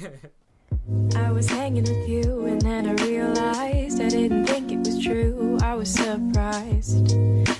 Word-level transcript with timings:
I 0.00 1.30
was 1.30 1.50
hanging 1.50 1.84
with 1.84 2.08
you 2.08 2.46
and 2.46 2.60
then 2.62 2.88
I 2.88 2.92
realized 3.04 4.00
I 4.00 4.08
didn't 4.08 4.46
think 4.46 4.72
it 4.72 4.78
was 4.78 4.98
true. 5.02 5.58
I 5.60 5.74
was 5.74 5.92
surprised 5.92 7.14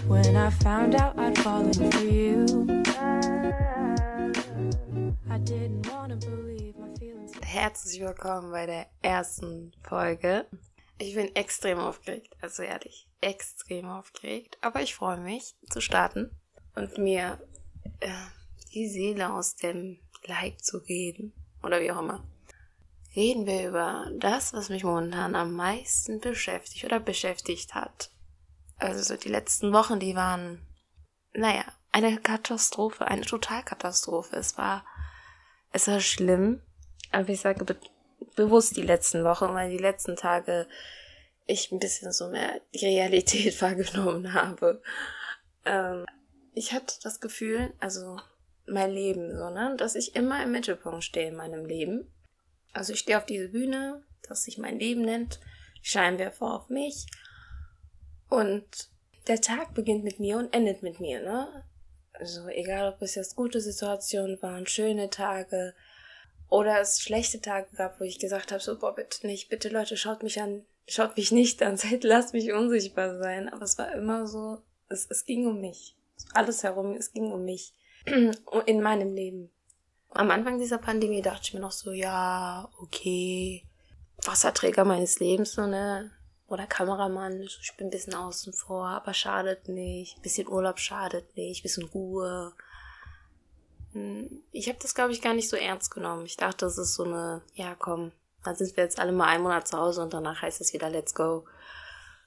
when 0.06 0.36
I 0.36 0.48
found 0.48 0.94
out 0.94 1.18
I'd 1.18 1.36
fallen 1.38 1.74
for 1.74 1.98
you. 1.98 2.46
I 5.28 5.38
didn't 5.38 5.86
wanna 5.92 6.16
believe 6.16 6.78
my 6.78 6.88
feelings. 6.98 7.32
Herzlich 7.42 8.00
willkommen 8.00 8.50
bei 8.52 8.64
der 8.64 8.86
ersten 9.02 9.72
Folge. 9.82 10.46
Ich 10.98 11.14
bin 11.14 11.34
extrem 11.36 11.78
aufgeregt, 11.78 12.34
also 12.40 12.62
ehrlich, 12.62 13.06
extrem 13.20 13.86
aufgeregt. 13.86 14.56
Aber 14.62 14.80
ich 14.80 14.94
freue 14.94 15.20
mich 15.20 15.56
zu 15.68 15.82
starten 15.82 16.30
und 16.74 16.96
mir 16.96 17.38
äh, 18.00 18.08
die 18.72 18.88
Seele 18.88 19.30
aus 19.30 19.56
dem 19.56 19.98
Leib 20.24 20.62
zu 20.62 20.78
reden. 20.78 21.34
Oder 21.62 21.80
wie 21.80 21.90
auch 21.90 22.00
immer. 22.00 22.24
Reden 23.14 23.46
wir 23.46 23.68
über 23.68 24.06
das, 24.18 24.52
was 24.52 24.68
mich 24.68 24.84
momentan 24.84 25.34
am 25.34 25.52
meisten 25.54 26.20
beschäftigt 26.20 26.84
oder 26.84 27.00
beschäftigt 27.00 27.74
hat. 27.74 28.10
Also 28.78 29.02
so 29.02 29.16
die 29.16 29.28
letzten 29.28 29.72
Wochen, 29.72 29.98
die 29.98 30.14
waren, 30.14 30.66
naja, 31.32 31.64
eine 31.92 32.18
Katastrophe, 32.18 33.06
eine 33.06 33.22
Totalkatastrophe. 33.22 34.36
Es 34.36 34.56
war, 34.56 34.84
es 35.72 35.88
war 35.88 36.00
schlimm. 36.00 36.62
Aber 37.10 37.28
ich 37.28 37.40
sage 37.40 37.64
be 37.64 37.76
bewusst 38.36 38.76
die 38.76 38.82
letzten 38.82 39.24
Wochen, 39.24 39.54
weil 39.54 39.70
die 39.70 39.78
letzten 39.78 40.14
Tage 40.14 40.68
ich 41.46 41.72
ein 41.72 41.78
bisschen 41.78 42.12
so 42.12 42.28
mehr 42.28 42.60
die 42.74 42.84
Realität 42.84 43.60
wahrgenommen 43.62 44.34
habe. 44.34 44.82
Ähm, 45.64 46.06
ich 46.54 46.72
hatte 46.72 46.94
das 47.02 47.20
Gefühl, 47.20 47.72
also 47.80 48.18
mein 48.66 48.92
Leben, 48.92 49.36
so, 49.36 49.50
ne, 49.50 49.74
dass 49.76 49.94
ich 49.94 50.14
immer 50.14 50.42
im 50.42 50.52
Mittelpunkt 50.52 51.02
stehe 51.02 51.28
in 51.28 51.36
meinem 51.36 51.64
Leben. 51.64 52.12
Also 52.72 52.92
ich 52.92 53.00
stehe 53.00 53.18
auf 53.18 53.26
diese 53.26 53.48
Bühne, 53.48 54.02
das 54.28 54.44
sich 54.44 54.58
mein 54.58 54.78
Leben 54.78 55.02
nennt, 55.02 55.40
Scheinwerfer 55.82 56.54
auf 56.54 56.68
mich. 56.68 57.06
Und 58.28 58.90
der 59.26 59.40
Tag 59.40 59.74
beginnt 59.74 60.04
mit 60.04 60.20
mir 60.20 60.38
und 60.38 60.54
endet 60.54 60.82
mit 60.82 61.00
mir, 61.00 61.22
ne? 61.22 61.64
Also 62.12 62.48
egal, 62.48 62.92
ob 62.92 63.02
es 63.02 63.14
jetzt 63.14 63.36
gute 63.36 63.60
Situationen 63.60 64.40
waren, 64.42 64.66
schöne 64.66 65.08
Tage 65.10 65.74
oder 66.48 66.80
es 66.80 67.00
schlechte 67.00 67.40
Tage 67.40 67.68
gab, 67.76 68.00
wo 68.00 68.04
ich 68.04 68.18
gesagt 68.18 68.50
habe, 68.52 68.60
so, 68.62 68.78
boah, 68.78 68.94
bitte 68.94 69.26
nicht, 69.26 69.48
bitte 69.48 69.68
Leute, 69.68 69.96
schaut 69.96 70.22
mich 70.22 70.40
an, 70.40 70.64
schaut 70.86 71.16
mich 71.16 71.32
nicht 71.32 71.62
an, 71.62 71.76
seid, 71.78 72.04
lasst 72.04 72.34
mich 72.34 72.52
unsichtbar 72.52 73.18
sein. 73.18 73.48
Aber 73.48 73.62
es 73.62 73.78
war 73.78 73.92
immer 73.92 74.26
so, 74.26 74.62
es, 74.88 75.06
es 75.10 75.24
ging 75.24 75.46
um 75.46 75.60
mich. 75.60 75.96
Alles 76.34 76.62
herum, 76.62 76.94
es 76.94 77.12
ging 77.12 77.32
um 77.32 77.44
mich. 77.44 77.74
in 78.66 78.82
meinem 78.82 79.14
Leben. 79.14 79.50
Am 80.10 80.30
Anfang 80.30 80.58
dieser 80.58 80.78
Pandemie 80.78 81.22
dachte 81.22 81.42
ich 81.44 81.54
mir 81.54 81.60
noch 81.60 81.72
so, 81.72 81.92
ja, 81.92 82.68
okay, 82.80 83.64
Wasserträger 84.24 84.84
meines 84.84 85.20
Lebens, 85.20 85.52
so, 85.52 85.66
ne? 85.66 86.10
Oder 86.48 86.66
Kameramann, 86.66 87.42
ich 87.42 87.74
bin 87.76 87.86
ein 87.86 87.90
bisschen 87.90 88.14
außen 88.14 88.52
vor, 88.52 88.88
aber 88.88 89.14
schadet 89.14 89.68
nicht. 89.68 90.16
Ein 90.16 90.22
bisschen 90.22 90.48
Urlaub 90.48 90.80
schadet 90.80 91.36
nicht, 91.36 91.60
ein 91.60 91.62
bisschen 91.62 91.84
Ruhe. 91.84 92.52
Hm, 93.92 94.42
ich 94.50 94.68
habe 94.68 94.78
das, 94.82 94.96
glaube 94.96 95.12
ich, 95.12 95.22
gar 95.22 95.34
nicht 95.34 95.48
so 95.48 95.56
ernst 95.56 95.92
genommen. 95.92 96.26
Ich 96.26 96.36
dachte, 96.36 96.66
das 96.66 96.76
ist 96.76 96.94
so 96.94 97.04
eine, 97.04 97.42
ja 97.54 97.76
komm, 97.76 98.10
dann 98.42 98.56
sind 98.56 98.76
wir 98.76 98.82
jetzt 98.82 98.98
alle 98.98 99.12
mal 99.12 99.26
einen 99.26 99.44
Monat 99.44 99.68
zu 99.68 99.78
Hause 99.78 100.02
und 100.02 100.12
danach 100.12 100.42
heißt 100.42 100.60
es 100.60 100.72
wieder 100.72 100.90
Let's 100.90 101.14
go. 101.14 101.44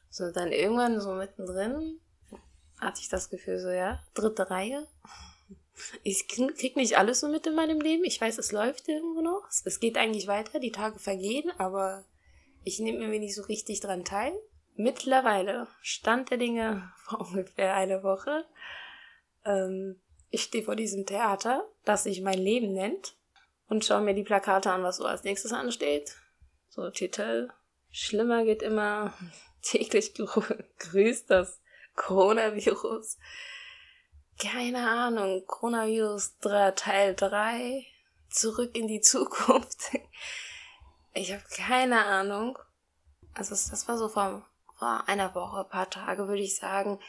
So, 0.09 0.31
dann 0.31 0.53
irgendwann 0.53 1.02
so 1.02 1.14
mittendrin 1.14 2.00
hatte 2.80 3.02
ich 3.02 3.09
das 3.09 3.30
Gefühl, 3.30 3.59
so, 3.59 3.70
ja, 3.70 4.00
dritte 4.14 4.50
Reihe. 4.50 4.88
Ich 6.03 6.27
krieg 6.27 6.75
nicht 6.75 6.97
alles 6.97 7.19
so 7.19 7.27
mit 7.27 7.47
in 7.47 7.55
meinem 7.55 7.79
Leben. 7.79 8.03
Ich 8.03 8.19
weiß, 8.19 8.38
es 8.38 8.52
läuft 8.52 8.88
irgendwo 8.88 9.21
noch. 9.21 9.47
Es 9.66 9.79
geht 9.79 9.97
eigentlich 9.97 10.27
weiter, 10.27 10.59
die 10.59 10.71
Tage 10.71 10.99
vergehen, 10.99 11.52
aber 11.57 12.05
ich 12.63 12.79
nehme 12.79 13.07
mir 13.07 13.19
nicht 13.19 13.35
so 13.35 13.43
richtig 13.43 13.79
dran 13.79 14.05
teil. 14.05 14.33
Mittlerweile 14.75 15.67
Stand 15.81 16.29
der 16.31 16.38
Dinge 16.38 16.91
vor 17.03 17.22
ungefähr 17.22 17.75
einer 17.75 18.03
Woche. 18.03 18.45
Ähm, 19.45 20.00
ich 20.29 20.44
stehe 20.44 20.63
vor 20.63 20.75
diesem 20.75 21.06
Theater, 21.06 21.67
das 21.85 22.03
sich 22.03 22.22
mein 22.22 22.39
Leben 22.39 22.73
nennt, 22.73 23.16
und 23.67 23.85
schaue 23.85 24.01
mir 24.01 24.13
die 24.13 24.23
Plakate 24.23 24.72
an, 24.72 24.83
was 24.83 24.97
so 24.97 25.06
als 25.06 25.23
nächstes 25.23 25.53
ansteht. 25.53 26.16
So 26.69 26.89
Titel. 26.89 27.50
Schlimmer 27.91 28.44
geht 28.44 28.62
immer. 28.62 29.13
Täglich 29.62 30.13
grüßt 30.13 31.29
das 31.29 31.62
Coronavirus 31.95 33.17
keine 34.39 34.89
Ahnung, 34.89 35.45
Coronavirus 35.45 36.38
3, 36.39 36.71
Teil 36.71 37.16
3, 37.16 37.85
zurück 38.29 38.75
in 38.75 38.88
die 38.88 39.01
Zukunft. 39.01 39.91
Ich 41.16 41.31
habe 41.31 41.44
keine 41.55 42.05
Ahnung. 42.05 42.57
Also 43.35 43.51
das 43.51 43.88
war 43.88 43.99
so 43.99 44.09
vor, 44.09 44.47
vor 44.79 45.07
einer 45.07 45.35
Woche, 45.35 45.63
paar 45.63 45.88
Tage, 45.88 46.27
würde 46.27 46.41
ich 46.41 46.55
sagen. 46.55 46.99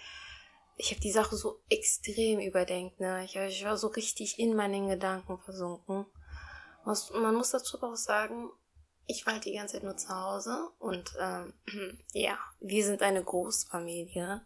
Ich 0.77 0.91
habe 0.91 1.01
die 1.01 1.11
Sache 1.11 1.37
so 1.37 1.63
extrem 1.71 2.39
überdenkt. 2.41 3.01
Ne? 3.01 3.25
Ich, 3.25 3.35
ich 3.35 3.65
war 3.65 3.79
so 3.79 3.87
richtig 3.87 4.39
in 4.39 4.55
meinen 4.55 4.89
Gedanken 4.89 5.39
versunken. 5.39 6.05
Man 6.85 7.35
muss 7.35 7.53
dazu 7.53 7.83
auch 7.83 7.97
sagen, 7.97 8.51
ich 9.07 9.25
war 9.27 9.35
halt 9.35 9.45
die 9.45 9.55
ganze 9.55 9.75
Zeit 9.75 9.85
nur 9.85 9.97
zu 9.97 10.09
Hause 10.09 10.71
und 10.79 11.15
ähm, 11.19 11.55
ja, 12.13 12.39
wir 12.61 12.85
sind 12.85 13.03
eine 13.03 13.23
Großfamilie. 13.23 14.43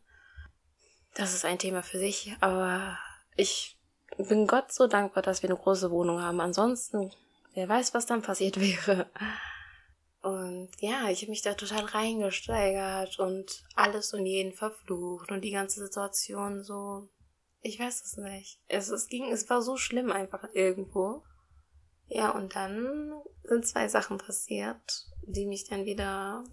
Das 1.19 1.35
ist 1.35 1.45
ein 1.45 1.59
Thema 1.59 1.83
für 1.83 1.99
sich, 1.99 2.33
aber 2.39 2.97
ich 3.35 3.77
bin 4.29 4.47
Gott 4.47 4.73
so 4.73 4.87
dankbar, 4.87 5.21
dass 5.21 5.43
wir 5.43 5.51
eine 5.51 5.59
große 5.59 5.91
Wohnung 5.91 6.23
haben. 6.23 6.41
Ansonsten, 6.41 7.11
wer 7.55 7.69
weiß, 7.69 7.93
was 7.93 8.07
dann 8.07 8.23
passiert 8.23 8.61
wäre. 8.61 9.11
Und 10.23 10.71
ja, 10.79 11.09
ich 11.11 11.23
habe 11.23 11.31
mich 11.31 11.43
da 11.43 11.55
total 11.55 11.87
reingesteigert 11.87 13.19
und 13.19 13.65
alles 13.75 14.15
und 14.15 14.27
jeden 14.27 14.53
verflucht 14.53 15.33
und 15.33 15.41
die 15.41 15.51
ganze 15.51 15.85
Situation 15.85 16.63
so. 16.63 17.09
Ich 17.63 17.81
weiß 17.81 18.01
es 18.05 18.17
nicht. 18.17 18.61
Es, 18.69 18.89
es 18.89 19.09
ging, 19.09 19.33
es 19.33 19.51
war 19.51 19.61
so 19.61 19.77
schlimm 19.77 20.13
einfach 20.13 20.45
irgendwo. 20.53 21.25
Ja, 22.07 22.31
und 22.31 22.55
dann 22.55 23.13
sind 23.43 23.67
zwei 23.67 23.89
Sachen 23.89 24.19
passiert, 24.19 25.09
die 25.27 25.47
mich 25.47 25.69
dann 25.69 25.85
wieder, 25.85 26.45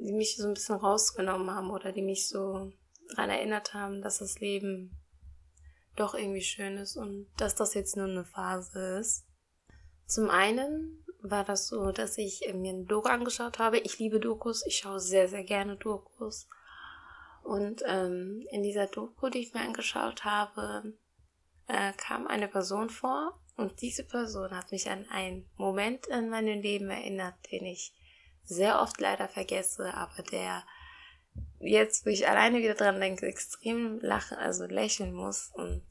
die 0.00 0.12
mich 0.12 0.36
so 0.36 0.48
ein 0.48 0.54
bisschen 0.54 0.74
rausgenommen 0.74 1.48
haben 1.48 1.70
oder 1.70 1.92
die 1.92 2.02
mich 2.02 2.28
so 2.28 2.72
daran 3.10 3.30
erinnert 3.30 3.74
haben, 3.74 4.02
dass 4.02 4.18
das 4.18 4.40
Leben 4.40 4.96
doch 5.96 6.14
irgendwie 6.14 6.42
schön 6.42 6.76
ist 6.76 6.96
und 6.96 7.28
dass 7.36 7.54
das 7.54 7.74
jetzt 7.74 7.96
nur 7.96 8.06
eine 8.06 8.24
Phase 8.24 8.98
ist. 8.98 9.26
Zum 10.06 10.28
einen 10.28 11.04
war 11.22 11.44
das 11.44 11.68
so, 11.68 11.92
dass 11.92 12.18
ich 12.18 12.40
mir 12.52 12.72
ein 12.72 12.86
Doku 12.86 13.08
angeschaut 13.08 13.58
habe. 13.58 13.78
Ich 13.78 13.98
liebe 13.98 14.20
Dokus, 14.20 14.66
ich 14.66 14.78
schaue 14.78 15.00
sehr, 15.00 15.28
sehr 15.28 15.44
gerne 15.44 15.76
Dokus. 15.76 16.48
Und 17.42 17.82
ähm, 17.86 18.44
in 18.50 18.62
dieser 18.62 18.86
Doku, 18.86 19.28
die 19.28 19.38
ich 19.38 19.54
mir 19.54 19.60
angeschaut 19.60 20.24
habe, 20.24 20.94
äh, 21.66 21.92
kam 21.96 22.26
eine 22.26 22.48
Person 22.48 22.90
vor 22.90 23.40
und 23.56 23.80
diese 23.80 24.04
Person 24.04 24.50
hat 24.50 24.72
mich 24.72 24.90
an 24.90 25.06
einen 25.10 25.48
Moment 25.56 26.06
in 26.08 26.28
meinem 26.28 26.60
Leben 26.60 26.90
erinnert, 26.90 27.34
den 27.50 27.66
ich 27.66 27.94
sehr 28.44 28.80
oft 28.80 29.00
leider 29.00 29.28
vergesse, 29.28 29.94
aber 29.94 30.22
der 30.22 30.64
jetzt, 31.60 32.06
wo 32.06 32.10
ich 32.10 32.28
alleine 32.28 32.58
wieder 32.58 32.74
dran 32.74 33.00
denke, 33.00 33.26
extrem 33.26 34.00
lachen, 34.00 34.36
also 34.36 34.66
lächeln 34.66 35.12
muss. 35.12 35.50
Und 35.54 35.82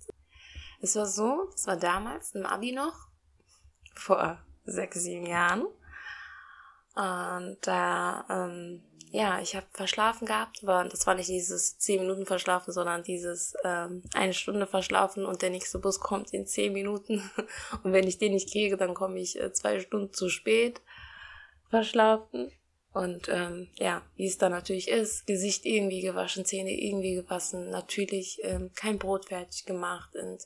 es 0.82 0.96
war 0.96 1.06
so, 1.06 1.50
es 1.56 1.68
war 1.68 1.78
damals 1.78 2.36
im 2.36 2.46
Abi 2.46 2.72
noch, 2.72 3.08
vor 3.96 4.40
sechs, 4.66 5.02
sieben 5.02 5.26
Jahren. 5.26 5.66
Und 6.96 7.58
da, 7.62 8.26
ähm, 8.30 8.84
ja, 9.12 9.40
ich 9.40 9.56
habe 9.56 9.66
verschlafen 9.72 10.26
gehabt, 10.26 10.60
aber 10.64 10.88
das 10.88 11.06
war 11.06 11.16
nicht 11.16 11.30
dieses 11.30 11.78
zehn 11.78 12.02
Minuten 12.02 12.26
verschlafen, 12.26 12.72
sondern 12.72 13.04
dieses 13.04 13.56
ähm, 13.64 14.04
eine 14.14 14.34
Stunde 14.34 14.68
verschlafen 14.68 15.26
und 15.26 15.42
der 15.42 15.50
nächste 15.50 15.80
Bus 15.80 16.00
kommt 16.00 16.34
in 16.34 16.48
zehn 16.48 16.74
Minuten. 16.74 17.30
Und 17.84 17.94
wenn 17.94 18.08
ich 18.08 18.18
den 18.18 18.34
nicht 18.34 18.52
kriege, 18.52 18.76
dann 18.76 18.94
komme 18.94 19.20
ich 19.20 19.40
äh, 19.40 19.54
zwei 19.54 19.80
Stunden 19.80 20.14
zu 20.14 20.30
spät 20.30 20.82
verschlafen. 21.70 22.52
Und 22.94 23.28
ähm, 23.28 23.70
ja, 23.76 24.04
wie 24.16 24.28
es 24.28 24.38
dann 24.38 24.52
natürlich 24.52 24.88
ist, 24.88 25.26
Gesicht 25.26 25.66
irgendwie 25.66 26.02
gewaschen, 26.02 26.46
Zähne 26.46 26.72
irgendwie 26.72 27.16
gewaschen, 27.16 27.72
natürlich 27.72 28.40
ähm, 28.44 28.72
kein 28.76 29.00
Brot 29.00 29.26
fertig 29.26 29.66
gemacht 29.66 30.16
und 30.16 30.44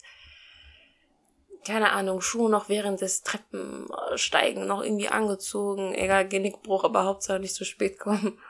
keine 1.65 1.91
Ahnung, 1.91 2.21
Schuhe 2.21 2.49
noch 2.49 2.69
während 2.69 3.01
des 3.01 3.23
Treppensteigen 3.23 4.65
noch 4.65 4.81
irgendwie 4.81 5.09
angezogen, 5.09 5.93
egal, 5.93 6.29
Genickbruch, 6.29 6.85
aber 6.85 7.03
Hauptsache 7.03 7.39
nicht 7.39 7.55
zu 7.55 7.65
spät 7.65 7.99
kommen. 7.99 8.39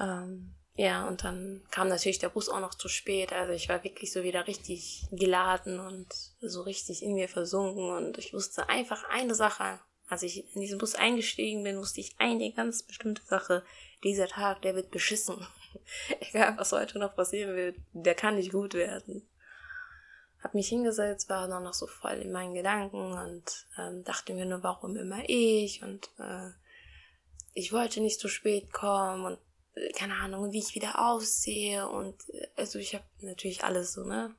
Ähm, 0.00 0.54
ja, 0.76 1.08
und 1.08 1.24
dann 1.24 1.60
kam 1.72 1.88
natürlich 1.88 2.20
der 2.20 2.28
Bus 2.28 2.48
auch 2.48 2.60
noch 2.60 2.74
zu 2.74 2.88
spät, 2.88 3.32
also 3.32 3.52
ich 3.52 3.68
war 3.68 3.82
wirklich 3.82 4.12
so 4.12 4.22
wieder 4.22 4.46
richtig 4.46 5.08
geladen 5.10 5.80
und 5.80 6.06
so 6.40 6.62
richtig 6.62 7.02
in 7.02 7.14
mir 7.14 7.28
versunken. 7.28 7.90
Und 7.90 8.16
ich 8.16 8.32
wusste 8.32 8.68
einfach 8.68 9.02
eine 9.10 9.34
Sache, 9.34 9.80
als 10.08 10.22
ich 10.22 10.54
in 10.54 10.60
diesen 10.60 10.78
Bus 10.78 10.94
eingestiegen 10.94 11.62
bin, 11.62 11.78
wusste 11.78 12.00
ich 12.00 12.14
eine 12.18 12.52
ganz 12.52 12.82
bestimmte 12.82 13.22
Sache. 13.22 13.64
Dieser 14.04 14.26
Tag, 14.26 14.62
der 14.62 14.74
wird 14.74 14.90
beschissen. 14.90 15.46
Egal, 16.20 16.56
was 16.56 16.72
heute 16.72 16.98
noch 16.98 17.14
passieren 17.14 17.54
wird, 17.54 17.76
der 17.92 18.14
kann 18.14 18.36
nicht 18.36 18.52
gut 18.52 18.74
werden. 18.74 19.28
Hab 20.42 20.54
mich 20.54 20.68
hingesetzt, 20.68 21.28
war 21.28 21.48
dann 21.48 21.64
noch 21.64 21.74
so 21.74 21.86
voll 21.86 22.14
in 22.14 22.32
meinen 22.32 22.54
Gedanken 22.54 23.12
und 23.12 23.66
ähm, 23.76 24.04
dachte 24.04 24.34
mir 24.34 24.46
nur, 24.46 24.62
warum 24.62 24.96
immer 24.96 25.22
ich 25.28 25.82
und 25.82 26.08
äh, 26.18 26.50
ich 27.54 27.72
wollte 27.72 28.00
nicht 28.00 28.20
zu 28.20 28.28
spät 28.28 28.72
kommen 28.72 29.24
und 29.24 29.38
äh, 29.74 29.90
keine 29.92 30.14
Ahnung, 30.14 30.52
wie 30.52 30.60
ich 30.60 30.76
wieder 30.76 31.04
aussehe 31.10 31.88
und 31.88 32.14
äh, 32.30 32.46
also 32.56 32.78
ich 32.78 32.94
habe 32.94 33.04
natürlich 33.20 33.64
alles 33.64 33.92
so, 33.92 34.04
ne? 34.04 34.32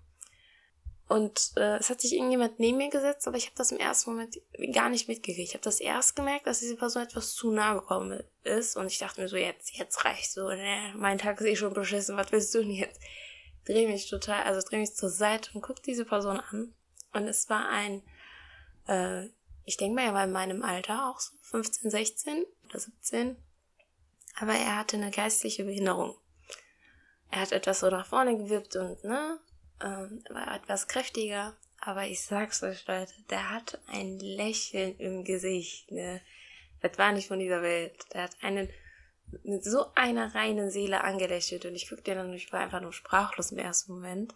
Und 1.09 1.53
äh, 1.57 1.77
es 1.77 1.89
hat 1.89 2.01
sich 2.01 2.13
irgendjemand 2.13 2.59
neben 2.59 2.77
mir 2.77 2.91
gesetzt, 2.91 3.27
aber 3.27 3.35
ich 3.35 3.47
habe 3.47 3.55
das 3.55 3.71
im 3.71 3.79
ersten 3.79 4.11
Moment 4.11 4.39
gar 4.71 4.89
nicht 4.89 5.07
mitgekriegt. 5.07 5.49
Ich 5.49 5.55
habe 5.55 5.63
das 5.63 5.79
erst 5.79 6.15
gemerkt, 6.15 6.45
dass 6.45 6.59
diese 6.59 6.75
Person 6.75 7.01
etwas 7.01 7.33
zu 7.33 7.49
nah 7.49 7.73
gekommen 7.73 8.23
ist. 8.43 8.77
Und 8.77 8.85
ich 8.85 8.99
dachte 8.99 9.19
mir 9.19 9.27
so, 9.27 9.35
jetzt, 9.35 9.75
jetzt 9.75 10.05
reicht 10.05 10.31
so, 10.31 10.49
ne? 10.49 10.93
Mein 10.95 11.17
Tag 11.17 11.41
ist 11.41 11.47
eh 11.47 11.55
schon 11.55 11.73
beschissen, 11.73 12.15
was 12.15 12.31
willst 12.31 12.53
du 12.53 12.59
denn 12.59 12.69
jetzt? 12.69 13.01
Dreh 13.65 13.87
mich 13.87 14.07
total, 14.07 14.43
also 14.43 14.61
dreh 14.61 14.77
mich 14.77 14.93
zur 14.93 15.09
Seite 15.09 15.49
und 15.55 15.61
guck 15.61 15.81
diese 15.81 16.05
Person 16.05 16.39
an. 16.39 16.75
Und 17.11 17.27
es 17.27 17.49
war 17.49 17.67
ein, 17.69 18.03
äh, 18.87 19.29
ich 19.65 19.77
denke 19.77 19.95
mal, 19.95 20.05
er 20.05 20.13
war 20.13 20.25
in 20.25 20.31
meinem 20.31 20.61
Alter 20.61 21.09
auch 21.09 21.19
so 21.19 21.35
15, 21.41 21.89
16 21.89 22.45
oder 22.69 22.79
17. 22.79 23.35
Aber 24.39 24.53
er 24.53 24.77
hatte 24.77 24.97
eine 24.97 25.09
geistliche 25.09 25.63
Behinderung. 25.63 26.15
Er 27.31 27.41
hat 27.41 27.51
etwas 27.51 27.79
so 27.79 27.89
nach 27.89 28.05
vorne 28.05 28.37
gewippt 28.37 28.75
und, 28.75 29.03
ne, 29.03 29.39
ähm, 29.81 30.23
war 30.29 30.55
etwas 30.55 30.87
kräftiger, 30.87 31.55
aber 31.81 32.05
ich 32.07 32.21
sag's 32.21 32.63
euch, 32.63 32.85
Leute, 32.87 33.13
der 33.29 33.51
hat 33.51 33.79
ein 33.87 34.19
Lächeln 34.19 34.97
im 34.97 35.23
Gesicht, 35.23 35.91
ne? 35.91 36.21
Das 36.81 36.97
war 36.97 37.11
nicht 37.11 37.27
von 37.27 37.39
dieser 37.39 37.61
Welt. 37.61 38.05
Der 38.13 38.23
hat 38.23 38.37
einen 38.41 38.69
mit 39.43 39.63
so 39.63 39.85
einer 39.95 40.33
reinen 40.33 40.71
Seele 40.71 41.03
angelächelt 41.03 41.65
und 41.65 41.75
ich 41.75 41.89
guckte 41.89 42.15
dann, 42.15 42.33
ich 42.33 42.51
war 42.51 42.61
einfach 42.61 42.81
nur 42.81 42.93
sprachlos 42.93 43.51
im 43.51 43.59
ersten 43.59 43.93
Moment. 43.93 44.33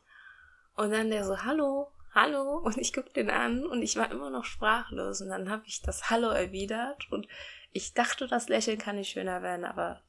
Und 0.75 0.91
dann 0.91 1.09
der 1.09 1.23
so, 1.25 1.43
hallo, 1.43 1.91
hallo, 2.13 2.57
und 2.57 2.77
ich 2.77 2.93
guckte 2.93 3.13
den 3.13 3.29
an 3.29 3.65
und 3.65 3.81
ich 3.81 3.95
war 3.95 4.11
immer 4.11 4.29
noch 4.29 4.45
sprachlos 4.45 5.21
und 5.21 5.29
dann 5.29 5.49
habe 5.49 5.63
ich 5.65 5.81
das 5.81 6.09
Hallo 6.09 6.29
erwidert 6.29 7.11
und 7.11 7.27
ich 7.71 7.93
dachte, 7.93 8.27
das 8.27 8.49
Lächeln 8.49 8.77
kann 8.77 8.97
nicht 8.97 9.11
schöner 9.11 9.41
werden, 9.41 9.65
aber 9.65 10.01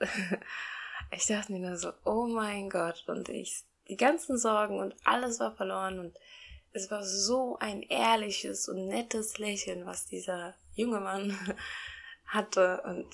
ich 1.12 1.26
dachte 1.26 1.52
mir 1.52 1.60
nur 1.60 1.76
so, 1.76 1.92
oh 2.04 2.26
mein 2.26 2.68
Gott, 2.68 3.04
und 3.06 3.28
ich 3.28 3.64
die 3.90 3.96
ganzen 3.96 4.38
Sorgen 4.38 4.78
und 4.78 4.94
alles 5.04 5.40
war 5.40 5.54
verloren 5.54 5.98
und 5.98 6.16
es 6.72 6.90
war 6.90 7.04
so 7.04 7.56
ein 7.58 7.82
ehrliches 7.82 8.68
und 8.68 8.86
nettes 8.86 9.38
Lächeln, 9.38 9.84
was 9.84 10.06
dieser 10.06 10.54
junge 10.74 11.00
Mann 11.00 11.36
hatte 12.26 12.82
und 12.86 13.06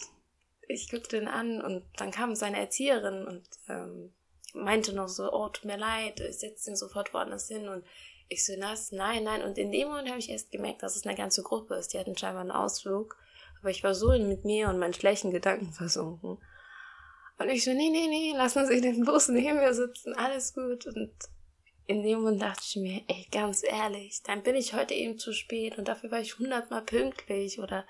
ich 0.69 0.91
guckte 0.91 1.17
ihn 1.17 1.29
an 1.29 1.61
und 1.63 1.85
dann 1.97 2.11
kam 2.11 2.35
seine 2.35 2.59
Erzieherin 2.59 3.27
und 3.27 3.49
ähm, 3.69 4.13
meinte 4.53 4.93
noch 4.93 5.09
so, 5.09 5.33
oh, 5.33 5.49
tut 5.49 5.65
mir 5.65 5.79
leid, 5.79 6.21
ich 6.21 6.39
setze 6.39 6.71
ihn 6.71 6.77
sofort 6.77 7.15
woanders 7.15 7.49
hin 7.49 7.69
und 7.69 7.85
ich 8.29 8.45
so, 8.45 8.57
nass, 8.57 8.91
nein, 8.93 9.25
nein. 9.25 9.43
Und 9.43 9.57
in 9.57 9.71
dem 9.71 9.89
Moment 9.89 10.09
habe 10.09 10.19
ich 10.19 10.31
erst 10.31 10.51
gemerkt, 10.51 10.83
dass 10.83 10.97
es 10.97 11.07
eine 11.07 11.17
ganze 11.17 11.43
Gruppe 11.43 11.77
ist. 11.77 11.93
Die 11.93 11.99
hatten 11.99 12.17
scheinbar 12.17 12.41
einen 12.41 12.51
Ausflug. 12.51 13.17
Aber 13.61 13.71
ich 13.71 13.85
war 13.85 13.95
so 13.95 14.09
mit 14.19 14.45
mir 14.45 14.69
und 14.69 14.79
meinen 14.79 14.95
schlechten 14.95 15.31
Gedanken 15.31 15.73
versunken. 15.73 16.39
Und 17.39 17.51
ich 17.51 17.65
so, 17.65 17.73
nee, 17.73 17.91
nee, 17.91 18.07
nee, 18.09 18.33
lassen 18.35 18.67
Sie 18.67 18.81
den 18.81 19.05
Bus 19.05 19.29
neben 19.29 19.59
mir 19.59 19.75
sitzen, 19.75 20.15
alles 20.15 20.55
gut. 20.55 20.87
Und 20.87 21.13
in 21.87 22.03
dem 22.03 22.21
Moment 22.21 22.43
dachte 22.43 22.63
ich 22.65 22.77
mir, 22.77 23.03
ey, 23.09 23.27
ganz 23.31 23.63
ehrlich, 23.63 24.23
dann 24.25 24.43
bin 24.43 24.57
ich 24.57 24.75
heute 24.75 24.95
eben 24.95 25.19
zu 25.19 25.33
spät 25.33 25.79
und 25.79 25.87
dafür 25.89 26.11
war 26.11 26.21
ich 26.21 26.39
hundertmal 26.39 26.83
pünktlich 26.83 27.61
oder 27.61 27.85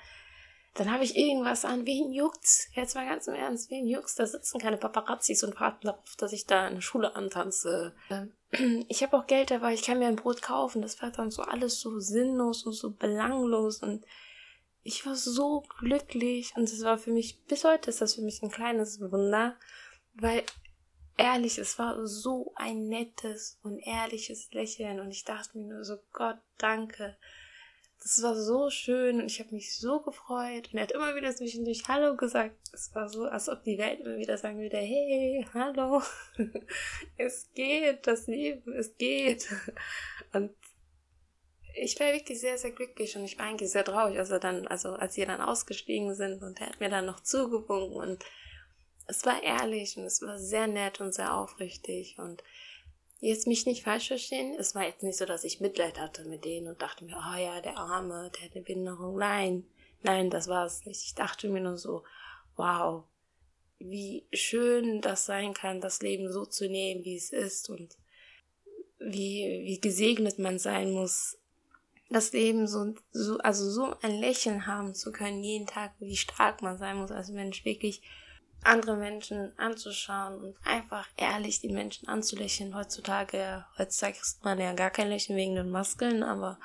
dann 0.75 0.93
habe 0.93 1.05
ich 1.05 1.17
irgendwas 1.17 1.65
an. 1.65 1.87
Wen 1.87 2.13
juckt's? 2.13 2.69
Jetzt 2.75 2.95
mal 2.95 3.09
ganz 3.09 3.27
im 3.29 3.35
Ernst, 3.35 3.71
wen 3.71 3.87
juckt's? 3.87 4.15
Da 4.15 4.27
sitzen 4.27 4.61
keine 4.61 4.77
Paparazzis 4.77 5.43
und 5.43 5.59
warten 5.59 5.87
darauf, 5.87 6.17
dass 6.19 6.33
ich 6.33 6.45
da 6.45 6.69
in 6.69 6.75
der 6.75 6.83
Schule 6.83 7.17
antanze. 7.17 7.95
Ähm, 8.11 8.85
ich 8.89 9.03
habe 9.03 9.17
auch 9.17 9.27
Geld 9.27 9.51
dabei, 9.51 9.73
ich 9.73 9.83
kann 9.83 9.99
mir 9.99 10.09
ein 10.09 10.17
Brot 10.17 10.43
kaufen. 10.43 10.83
Das 10.83 11.01
war 11.01 11.11
dann 11.11 11.31
so 11.31 11.43
alles 11.43 11.81
so 11.81 11.99
sinnlos 11.99 12.65
und 12.65 12.75
so 12.75 12.91
belanglos 12.91 13.83
und 13.83 14.05
ich 14.87 15.05
war 15.05 15.17
so 15.17 15.65
glücklich 15.81 16.53
und 16.57 16.65
es 16.65 16.83
war 16.85 16.97
für 16.97 17.11
mich, 17.11 17.43
bis 17.47 17.65
heute 17.65 17.91
ist 17.91 18.01
das 18.01 18.15
für 18.15 18.23
mich 18.23 18.43
ein 18.43 18.51
kleines 18.51 19.01
Wunder, 19.01 19.57
weil 20.15 20.45
ehrlich, 21.17 21.59
es 21.59 21.79
war 21.79 22.07
so 22.07 22.53
ein 22.55 22.89
nettes 22.89 23.59
und 23.63 23.79
ehrliches 23.81 24.53
Lächeln 24.53 25.01
und 25.01 25.11
ich 25.11 25.25
dachte 25.25 25.59
mir 25.59 25.75
nur 25.75 25.85
so, 25.85 25.99
Gott, 26.13 26.39
danke. 26.59 27.17
Das 28.01 28.23
war 28.23 28.37
so 28.37 28.71
schön 28.71 29.21
und 29.21 29.27
ich 29.27 29.41
habe 29.41 29.55
mich 29.55 29.77
so 29.77 30.01
gefreut 30.01 30.69
und 30.71 30.79
er 30.79 30.83
hat 30.83 30.93
immer 30.93 31.17
wieder 31.17 31.35
zwischendurch 31.35 31.83
Hallo 31.89 32.15
gesagt. 32.15 32.55
Es 32.73 32.95
war 32.95 33.09
so, 33.09 33.25
als 33.25 33.49
ob 33.49 33.65
die 33.65 33.79
Welt 33.79 34.01
immer 34.01 34.19
wieder 34.19 34.39
sagen 34.39 34.61
würde, 34.61 34.77
hey, 34.77 35.45
hallo, 35.53 36.03
es 37.17 37.51
geht, 37.55 38.07
das 38.07 38.29
Leben, 38.29 38.73
es 38.75 38.97
geht. 38.97 39.49
Und 40.33 40.51
ich 41.77 41.99
war 42.01 42.13
wirklich 42.13 42.41
sehr, 42.41 42.59
sehr 42.59 42.71
glücklich 42.71 43.17
und 43.17 43.25
ich 43.25 43.39
war 43.39 43.47
eigentlich 43.47 43.71
sehr 43.71 43.85
traurig, 43.85 44.19
als 44.19 44.31
er 44.31 44.41
dann, 44.41 44.67
also 44.67 44.91
als 44.95 45.15
sie 45.15 45.27
dann 45.27 45.41
ausgestiegen 45.41 46.15
sind 46.15 46.43
und 46.43 46.61
er 46.61 46.69
hat 46.69 46.81
mir 46.81 46.89
dann 46.89 47.07
noch 47.07 47.21
zugewunken 47.21 47.97
und 47.97 48.25
es 49.07 49.25
war 49.25 49.43
ehrlich 49.43 49.97
und 49.97 50.05
es 50.05 50.23
war 50.23 50.39
sehr 50.39 50.67
nett 50.67 51.01
und 51.01 51.15
sehr 51.15 51.35
aufrichtig 51.35 52.19
und 52.19 52.43
jetzt 53.21 53.47
mich 53.47 53.67
nicht 53.67 53.85
falsch 53.85 54.09
verstehen, 54.09 54.55
es 54.59 54.75
war 54.75 54.85
jetzt 54.85 55.03
nicht 55.03 55.17
so, 55.19 55.25
dass 55.25 55.45
ich 55.45 55.61
Mitleid 55.61 55.99
hatte 56.01 56.25
mit 56.25 56.45
denen 56.45 56.69
und 56.69 56.83
dachte 56.83 57.05
mir, 57.05 57.17
oh 57.17 57.39
ja, 57.39 57.61
der 57.61 57.77
Arme, 57.77 58.31
der 58.35 58.45
hat 58.45 58.55
eine 58.55 58.65
Behinderung. 58.65 59.17
Nein, 59.17 59.65
nein, 60.03 60.31
das 60.31 60.49
war 60.49 60.67
es 60.67 60.85
nicht. 60.85 61.03
Ich 61.05 61.15
dachte 61.15 61.49
mir 61.49 61.61
nur 61.61 61.79
so, 61.79 62.05
wow, 62.57 63.05
wie 63.79 64.27
schön 64.33 65.01
das 65.01 65.27
sein 65.27 65.55
kann, 65.55 65.81
das 65.81 66.03
Leben 66.03 66.33
so 66.33 66.47
zu 66.47 66.69
nehmen, 66.69 67.05
wie 67.05 67.17
es 67.17 67.31
ist 67.31 67.71
und 67.71 67.97
wie, 68.99 69.63
wie 69.65 69.81
gesegnet 69.81 70.39
man 70.39 70.59
sein 70.59 70.91
muss, 70.93 71.39
das 72.09 72.33
Leben 72.33 72.67
so, 72.67 72.95
so, 73.13 73.39
also 73.39 73.69
so 73.71 73.95
ein 74.03 74.21
Lächeln 74.21 74.67
haben 74.67 74.95
zu 74.95 75.13
können 75.13 75.43
jeden 75.43 75.67
Tag, 75.67 75.93
wie 75.99 76.17
stark 76.17 76.63
man 76.63 76.79
sein 76.79 76.97
muss 76.97 77.11
als 77.11 77.31
Mensch, 77.31 77.65
wirklich 77.65 78.03
andere 78.63 78.97
Menschen 78.97 79.57
anzuschauen 79.59 80.41
und 80.41 80.57
einfach 80.65 81.09
ehrlich 81.17 81.61
die 81.61 81.69
Menschen 81.69 82.09
anzulächeln. 82.09 82.75
Heutzutage, 82.75 83.65
heutzutage 83.79 84.19
kriegt 84.19 84.45
man 84.45 84.59
ja 84.59 84.73
gar 84.73 84.91
kein 84.91 85.09
Lächeln 85.09 85.37
wegen 85.37 85.55
den 85.55 85.71
Maskeln, 85.71 86.23
aber 86.23 86.59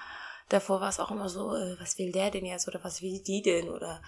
davor 0.50 0.82
war 0.82 0.90
es 0.90 1.00
auch 1.00 1.12
immer 1.12 1.30
so, 1.30 1.56
äh, 1.56 1.80
was 1.80 1.98
will 1.98 2.12
der 2.12 2.32
denn 2.32 2.46
jetzt 2.46 2.68
oder 2.68 2.84
was 2.84 3.02
will 3.02 3.22
die 3.22 3.42
denn 3.42 3.70
oder 3.70 4.02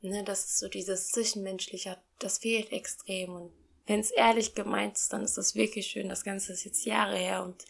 ne, 0.00 0.22
das 0.24 0.44
ist 0.44 0.58
so 0.58 0.68
dieses 0.68 1.08
Zwischenmenschliche, 1.08 1.98
das 2.18 2.38
fehlt 2.38 2.72
extrem 2.72 3.32
und 3.34 3.52
wenn 3.86 4.00
es 4.00 4.10
ehrlich 4.10 4.54
gemeint 4.54 4.96
ist, 4.96 5.12
dann 5.12 5.24
ist 5.24 5.36
das 5.36 5.56
wirklich 5.56 5.88
schön. 5.88 6.08
Das 6.08 6.22
Ganze 6.22 6.52
ist 6.52 6.64
jetzt 6.64 6.84
Jahre 6.84 7.16
her 7.16 7.42
und 7.42 7.64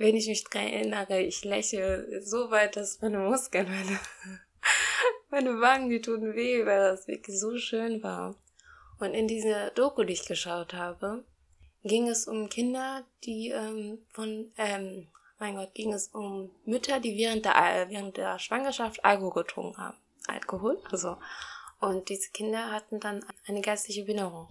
wenn 0.00 0.16
ich 0.16 0.28
mich 0.28 0.44
dran 0.44 0.66
erinnere, 0.66 1.20
ich 1.20 1.44
lächle 1.44 2.22
so 2.22 2.50
weit, 2.50 2.76
dass 2.76 3.02
meine 3.02 3.18
Muskeln, 3.18 3.68
meine, 3.68 4.00
meine 5.30 5.60
Wangen, 5.60 5.90
die 5.90 6.00
tun 6.00 6.34
weh, 6.34 6.64
weil 6.64 6.92
das 6.92 7.06
wirklich 7.06 7.38
so 7.38 7.58
schön 7.58 8.02
war. 8.02 8.34
Und 8.98 9.12
in 9.12 9.28
diese 9.28 9.70
Doku, 9.74 10.02
die 10.04 10.14
ich 10.14 10.24
geschaut 10.24 10.72
habe, 10.72 11.22
ging 11.84 12.08
es 12.08 12.26
um 12.26 12.48
Kinder, 12.48 13.04
die 13.24 13.50
ähm, 13.50 13.98
von, 14.12 14.50
ähm, 14.56 15.08
mein 15.38 15.56
Gott, 15.56 15.74
ging 15.74 15.92
es 15.92 16.08
um 16.08 16.50
Mütter, 16.64 16.98
die 16.98 17.18
während 17.18 17.44
der, 17.44 17.86
während 17.90 18.16
der 18.16 18.38
Schwangerschaft 18.38 19.04
Alkohol 19.04 19.42
getrunken 19.42 19.76
haben. 19.76 19.98
Alkohol, 20.28 20.80
also. 20.90 21.18
Und 21.78 22.08
diese 22.08 22.30
Kinder 22.30 22.72
hatten 22.72 23.00
dann 23.00 23.22
eine 23.46 23.60
geistliche 23.60 24.04
Behinderung. 24.04 24.48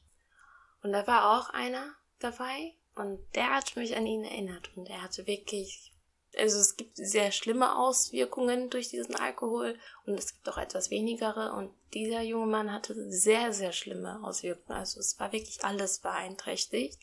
Und 0.83 0.91
da 0.91 1.07
war 1.07 1.39
auch 1.39 1.49
einer 1.49 1.95
dabei, 2.19 2.73
und 2.99 3.19
der 3.35 3.55
hat 3.55 3.75
mich 3.75 3.95
an 3.95 4.05
ihn 4.05 4.23
erinnert 4.23 4.69
und 4.75 4.89
er 4.89 5.01
hatte 5.01 5.25
wirklich, 5.25 5.93
also 6.37 6.59
es 6.59 6.75
gibt 6.75 6.97
sehr 6.97 7.31
schlimme 7.31 7.77
Auswirkungen 7.77 8.69
durch 8.69 8.89
diesen 8.89 9.15
Alkohol 9.15 9.77
und 10.05 10.13
es 10.13 10.33
gibt 10.33 10.47
auch 10.49 10.57
etwas 10.57 10.89
wenigere 10.89 11.53
und 11.53 11.71
dieser 11.93 12.21
junge 12.21 12.47
Mann 12.47 12.71
hatte 12.71 13.09
sehr, 13.11 13.53
sehr 13.53 13.71
schlimme 13.71 14.23
Auswirkungen. 14.23 14.77
Also 14.77 14.99
es 14.99 15.19
war 15.19 15.31
wirklich 15.31 15.63
alles 15.63 15.99
beeinträchtigt. 15.99 16.99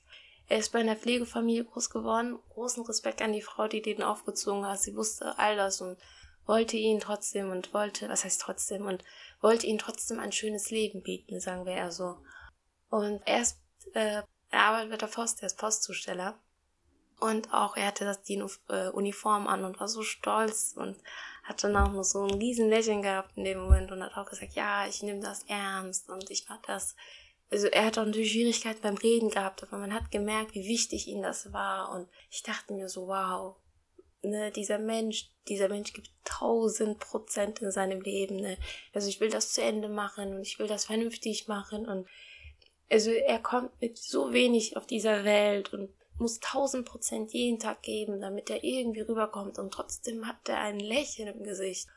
Er 0.48 0.58
ist 0.58 0.70
bei 0.70 0.78
einer 0.78 0.96
Pflegefamilie 0.96 1.64
groß 1.64 1.90
geworden. 1.90 2.38
Großen 2.50 2.84
Respekt 2.84 3.20
an 3.20 3.32
die 3.32 3.42
Frau, 3.42 3.66
die 3.66 3.82
den 3.82 4.02
aufgezogen 4.02 4.64
hat. 4.64 4.80
Sie 4.80 4.94
wusste 4.94 5.36
all 5.38 5.56
das 5.56 5.80
und 5.80 5.98
wollte 6.46 6.76
ihn 6.76 7.00
trotzdem 7.00 7.50
und 7.50 7.74
wollte, 7.74 8.08
was 8.08 8.24
heißt 8.24 8.40
trotzdem, 8.40 8.86
und 8.86 9.02
wollte 9.40 9.66
ihn 9.66 9.78
trotzdem 9.78 10.20
ein 10.20 10.30
schönes 10.30 10.70
Leben 10.70 11.02
bieten, 11.02 11.40
sagen 11.40 11.66
wir 11.66 11.72
eher 11.72 11.90
so. 11.90 12.18
Und 12.90 13.20
erst 13.26 13.58
äh, 13.94 14.22
er 14.50 14.60
arbeitet 14.60 14.90
bei 14.90 14.96
der 14.96 15.06
Post, 15.06 15.42
er 15.42 15.46
ist 15.46 15.58
Postzusteller. 15.58 16.38
Und 17.18 17.52
auch 17.52 17.76
er 17.76 17.86
hatte 17.86 18.04
das 18.04 18.22
die 18.22 18.42
äh, 18.68 18.88
Uniform 18.88 19.46
an 19.46 19.64
und 19.64 19.80
war 19.80 19.88
so 19.88 20.02
stolz 20.02 20.74
und 20.76 20.96
hat 21.44 21.64
dann 21.64 21.76
auch 21.76 21.92
noch 21.92 22.04
so 22.04 22.24
ein 22.24 22.34
riesen 22.34 22.68
Lächeln 22.68 23.00
gehabt 23.00 23.36
in 23.36 23.44
dem 23.44 23.58
Moment 23.58 23.90
und 23.90 24.02
hat 24.02 24.16
auch 24.16 24.28
gesagt, 24.28 24.54
ja, 24.54 24.86
ich 24.86 25.02
nehme 25.02 25.20
das 25.20 25.44
ernst 25.44 26.10
und 26.10 26.30
ich 26.30 26.46
mach 26.48 26.60
das. 26.62 26.94
Also 27.50 27.68
er 27.68 27.86
hat 27.86 27.96
auch 27.96 28.04
natürlich 28.04 28.32
Schwierigkeiten 28.32 28.82
beim 28.82 28.96
Reden 28.96 29.30
gehabt, 29.30 29.62
aber 29.62 29.78
man 29.78 29.94
hat 29.94 30.10
gemerkt, 30.10 30.54
wie 30.54 30.68
wichtig 30.68 31.06
ihm 31.06 31.22
das 31.22 31.52
war 31.52 31.92
und 31.92 32.08
ich 32.30 32.42
dachte 32.42 32.74
mir 32.74 32.88
so, 32.88 33.06
wow, 33.06 33.56
ne, 34.22 34.50
dieser 34.50 34.78
Mensch, 34.78 35.30
dieser 35.48 35.68
Mensch 35.68 35.92
gibt 35.92 36.10
tausend 36.24 36.98
Prozent 36.98 37.62
in 37.62 37.70
seinem 37.70 38.02
Leben, 38.02 38.36
ne. 38.36 38.58
Also 38.92 39.08
ich 39.08 39.20
will 39.20 39.30
das 39.30 39.52
zu 39.52 39.62
Ende 39.62 39.88
machen 39.88 40.34
und 40.34 40.42
ich 40.42 40.58
will 40.58 40.66
das 40.66 40.86
vernünftig 40.86 41.48
machen 41.48 41.86
und 41.86 42.08
also 42.90 43.10
er 43.10 43.38
kommt 43.38 43.80
mit 43.80 43.98
so 43.98 44.32
wenig 44.32 44.76
auf 44.76 44.86
dieser 44.86 45.24
Welt 45.24 45.72
und 45.72 45.90
muss 46.18 46.40
tausend 46.40 46.86
Prozent 46.86 47.32
jeden 47.32 47.58
Tag 47.58 47.82
geben, 47.82 48.20
damit 48.20 48.48
er 48.48 48.64
irgendwie 48.64 49.02
rüberkommt 49.02 49.58
und 49.58 49.72
trotzdem 49.72 50.26
hat 50.26 50.48
er 50.48 50.60
ein 50.60 50.80
Lächeln 50.80 51.28
im 51.28 51.42
Gesicht. 51.42 51.88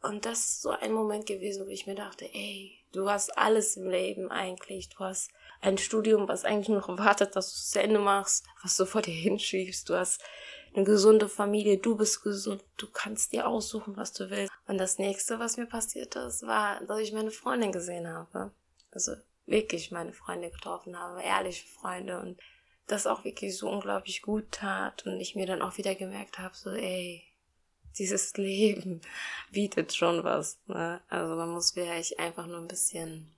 Und 0.00 0.24
das 0.26 0.40
ist 0.40 0.62
so 0.62 0.70
ein 0.70 0.92
Moment 0.92 1.26
gewesen, 1.26 1.64
wo 1.66 1.70
ich 1.70 1.86
mir 1.86 1.94
dachte, 1.94 2.24
ey, 2.32 2.72
du 2.92 3.08
hast 3.08 3.38
alles 3.38 3.76
im 3.76 3.88
Leben 3.88 4.30
eigentlich. 4.30 4.88
Du 4.88 4.98
hast 4.98 5.30
ein 5.60 5.78
Studium, 5.78 6.26
was 6.26 6.44
eigentlich 6.44 6.70
noch 6.70 6.88
wartet, 6.98 7.36
dass 7.36 7.52
du 7.52 7.56
es 7.56 7.70
zu 7.70 7.80
Ende 7.80 8.00
machst, 8.00 8.44
was 8.62 8.76
du 8.76 8.84
vor 8.84 9.02
dir 9.02 9.14
hinschiebst. 9.14 9.88
Du 9.88 9.94
hast 9.94 10.20
eine 10.74 10.84
gesunde 10.84 11.28
Familie, 11.28 11.78
du 11.78 11.96
bist 11.96 12.22
gesund, 12.22 12.64
du 12.78 12.88
kannst 12.90 13.32
dir 13.32 13.46
aussuchen, 13.46 13.96
was 13.96 14.12
du 14.12 14.28
willst. 14.30 14.50
Und 14.66 14.78
das 14.78 14.98
nächste, 14.98 15.38
was 15.38 15.56
mir 15.56 15.66
passiert 15.66 16.16
ist, 16.16 16.42
war, 16.46 16.84
dass 16.84 16.98
ich 16.98 17.12
meine 17.12 17.30
Freundin 17.30 17.70
gesehen 17.70 18.08
habe. 18.08 18.50
Also 18.90 19.12
wirklich 19.46 19.90
meine 19.90 20.12
Freunde 20.12 20.50
getroffen 20.50 20.98
habe, 20.98 21.22
ehrliche 21.22 21.66
Freunde 21.66 22.20
und 22.20 22.40
das 22.86 23.06
auch 23.06 23.24
wirklich 23.24 23.56
so 23.56 23.70
unglaublich 23.70 24.22
gut 24.22 24.50
tat 24.52 25.06
und 25.06 25.20
ich 25.20 25.34
mir 25.34 25.46
dann 25.46 25.62
auch 25.62 25.78
wieder 25.78 25.94
gemerkt 25.94 26.38
habe, 26.38 26.54
so 26.54 26.70
ey, 26.70 27.24
dieses 27.98 28.32
Leben 28.36 29.00
bietet 29.50 29.94
schon 29.94 30.24
was. 30.24 30.58
Ne? 30.66 31.00
Also 31.08 31.34
man 31.36 31.50
muss 31.50 31.72
vielleicht 31.72 32.18
einfach 32.18 32.46
nur 32.46 32.58
ein 32.58 32.68
bisschen 32.68 33.34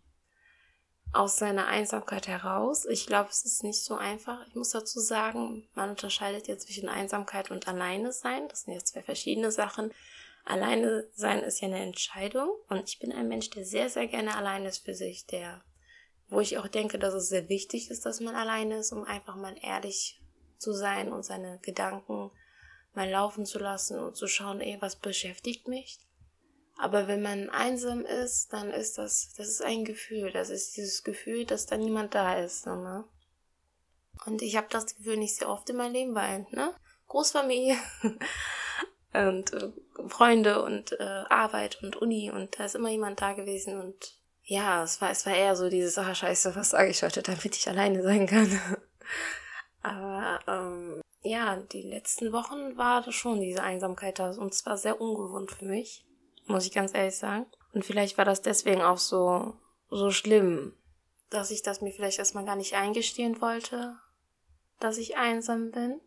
aus 1.12 1.36
seiner 1.36 1.68
Einsamkeit 1.68 2.26
heraus. 2.26 2.86
Ich 2.86 3.06
glaube, 3.06 3.30
es 3.30 3.44
ist 3.44 3.62
nicht 3.62 3.84
so 3.84 3.94
einfach. 3.94 4.44
Ich 4.48 4.54
muss 4.56 4.70
dazu 4.70 4.98
sagen, 4.98 5.68
man 5.74 5.90
unterscheidet 5.90 6.48
jetzt 6.48 6.66
zwischen 6.66 6.88
Einsamkeit 6.88 7.50
und 7.50 7.68
Alleine 7.68 8.12
sein. 8.12 8.48
Das 8.48 8.62
sind 8.62 8.74
jetzt 8.74 8.88
zwei 8.88 9.02
verschiedene 9.02 9.52
Sachen. 9.52 9.92
Alleine 10.44 11.08
sein 11.14 11.42
ist 11.42 11.60
ja 11.60 11.68
eine 11.68 11.80
Entscheidung 11.80 12.50
und 12.68 12.88
ich 12.88 12.98
bin 12.98 13.12
ein 13.12 13.28
Mensch, 13.28 13.48
der 13.50 13.64
sehr, 13.64 13.88
sehr 13.88 14.08
gerne 14.08 14.36
alleine 14.36 14.68
ist 14.68 14.84
für 14.84 14.94
sich, 14.94 15.24
der, 15.26 15.62
wo 16.28 16.40
ich 16.40 16.58
auch 16.58 16.68
denke, 16.68 16.98
dass 16.98 17.14
es 17.14 17.28
sehr 17.28 17.48
wichtig 17.48 17.90
ist, 17.90 18.06
dass 18.06 18.20
man 18.20 18.34
alleine 18.34 18.78
ist, 18.78 18.92
um 18.92 19.04
einfach 19.04 19.36
mal 19.36 19.56
ehrlich 19.62 20.20
zu 20.58 20.72
sein 20.72 21.12
und 21.12 21.24
seine 21.24 21.58
Gedanken 21.62 22.30
mal 22.94 23.08
laufen 23.08 23.44
zu 23.44 23.58
lassen 23.58 23.98
und 23.98 24.16
zu 24.16 24.26
schauen, 24.26 24.60
ey, 24.60 24.78
was 24.80 24.96
beschäftigt 24.96 25.68
mich? 25.68 25.98
Aber 26.76 27.06
wenn 27.06 27.22
man 27.22 27.50
einsam 27.50 28.04
ist, 28.04 28.52
dann 28.52 28.70
ist 28.70 28.98
das, 28.98 29.32
das 29.36 29.48
ist 29.48 29.62
ein 29.62 29.84
Gefühl. 29.84 30.32
Das 30.32 30.50
ist 30.50 30.76
dieses 30.76 31.04
Gefühl, 31.04 31.44
dass 31.44 31.66
da 31.66 31.76
niemand 31.76 32.14
da 32.14 32.38
ist. 32.38 32.66
Ne? 32.66 33.04
Und 34.26 34.42
ich 34.42 34.56
habe 34.56 34.66
das 34.70 34.96
Gefühl 34.96 35.16
nicht 35.16 35.36
sehr 35.36 35.48
oft 35.48 35.68
in 35.70 35.76
meinem 35.76 35.92
Leben, 35.92 36.14
weil, 36.14 36.46
ne? 36.50 36.74
Großfamilie 37.06 37.76
und 39.12 39.52
äh, 39.52 39.72
Freunde 40.08 40.62
und 40.62 40.92
äh, 40.98 41.24
Arbeit 41.28 41.80
und 41.82 41.96
Uni 41.96 42.30
und 42.30 42.58
da 42.58 42.64
ist 42.64 42.74
immer 42.74 42.90
jemand 42.90 43.20
da 43.20 43.34
gewesen 43.34 43.78
und 43.78 44.16
ja, 44.44 44.84
es 44.84 45.00
war, 45.00 45.10
es 45.10 45.26
war 45.26 45.34
eher 45.34 45.56
so 45.56 45.68
dieses, 45.68 45.98
ah, 45.98 46.14
scheiße, 46.14 46.54
was 46.54 46.70
sage 46.70 46.90
ich 46.90 47.02
heute, 47.02 47.22
damit 47.22 47.56
ich 47.56 47.68
alleine 47.68 48.02
sein 48.02 48.26
kann. 48.26 48.60
Aber 49.82 50.40
ähm, 50.46 51.00
ja, 51.22 51.56
die 51.56 51.82
letzten 51.82 52.32
Wochen 52.32 52.76
war 52.76 53.02
das 53.02 53.14
schon 53.14 53.40
diese 53.40 53.62
Einsamkeit 53.62 54.18
da 54.18 54.30
und 54.30 54.54
zwar 54.54 54.76
sehr 54.76 55.00
ungewohnt 55.00 55.52
für 55.52 55.64
mich 55.64 56.04
muss 56.46 56.66
ich 56.66 56.72
ganz 56.72 56.94
ehrlich 56.94 57.16
sagen. 57.16 57.46
Und 57.72 57.84
vielleicht 57.84 58.18
war 58.18 58.24
das 58.24 58.42
deswegen 58.42 58.82
auch 58.82 58.98
so, 58.98 59.54
so 59.90 60.10
schlimm, 60.10 60.74
dass 61.30 61.50
ich 61.50 61.62
das 61.62 61.80
mir 61.80 61.92
vielleicht 61.92 62.18
erstmal 62.18 62.44
gar 62.44 62.56
nicht 62.56 62.74
eingestehen 62.74 63.40
wollte, 63.40 63.96
dass 64.80 64.98
ich 64.98 65.16
einsam 65.16 65.70
bin. 65.70 66.00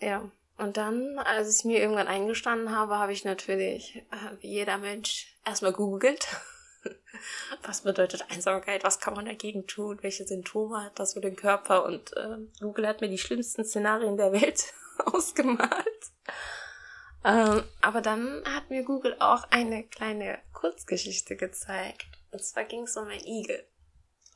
Ja. 0.00 0.30
Und 0.56 0.76
dann, 0.76 1.18
als 1.18 1.58
ich 1.58 1.64
mir 1.64 1.80
irgendwann 1.80 2.08
eingestanden 2.08 2.74
habe, 2.74 2.98
habe 2.98 3.12
ich 3.12 3.24
natürlich, 3.24 3.96
äh, 3.96 4.36
wie 4.40 4.48
jeder 4.48 4.76
Mensch, 4.78 5.34
erstmal 5.44 5.72
googelt. 5.72 6.26
was 7.62 7.82
bedeutet 7.82 8.24
Einsamkeit? 8.30 8.84
Was 8.84 9.00
kann 9.00 9.14
man 9.14 9.26
dagegen 9.26 9.66
tun? 9.66 9.98
Welche 10.02 10.26
Symptome 10.26 10.84
hat 10.84 10.98
das 10.98 11.14
für 11.14 11.20
den 11.20 11.36
Körper? 11.36 11.84
Und 11.84 12.16
äh, 12.16 12.38
Google 12.60 12.86
hat 12.86 13.00
mir 13.00 13.08
die 13.08 13.18
schlimmsten 13.18 13.64
Szenarien 13.64 14.16
der 14.16 14.32
Welt 14.32 14.72
ausgemalt. 15.06 16.10
Ähm, 17.24 17.64
aber 17.82 18.00
dann 18.00 18.42
hat 18.46 18.70
mir 18.70 18.82
Google 18.82 19.16
auch 19.18 19.44
eine 19.50 19.84
kleine 19.84 20.38
Kurzgeschichte 20.52 21.36
gezeigt. 21.36 22.06
Und 22.32 22.42
zwar 22.42 22.64
ging 22.64 22.84
es 22.84 22.96
um 22.96 23.08
einen 23.08 23.24
Igel. 23.24 23.64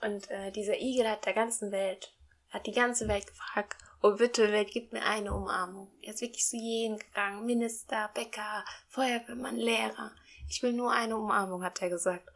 Und 0.02 0.30
äh, 0.30 0.50
dieser 0.50 0.78
Igel 0.78 1.08
hat 1.08 1.24
der 1.24 1.32
ganzen 1.32 1.72
Welt, 1.72 2.12
hat 2.50 2.66
die 2.66 2.72
ganze 2.72 3.08
Welt 3.08 3.26
gefragt, 3.26 3.76
oh 4.02 4.12
bitte, 4.12 4.52
Welt, 4.52 4.68
gib 4.70 4.92
mir 4.92 5.02
eine 5.02 5.32
Umarmung. 5.32 5.90
Er 6.02 6.12
ist 6.12 6.20
wirklich 6.20 6.44
zu 6.44 6.58
jedem 6.58 6.98
gegangen, 6.98 7.46
Minister, 7.46 8.10
Bäcker, 8.12 8.64
Feuerwehrmann, 8.88 9.56
Lehrer. 9.56 10.12
Ich 10.50 10.62
will 10.62 10.74
nur 10.74 10.92
eine 10.92 11.16
Umarmung, 11.16 11.64
hat 11.64 11.80
er 11.80 11.88
gesagt. 11.88 12.28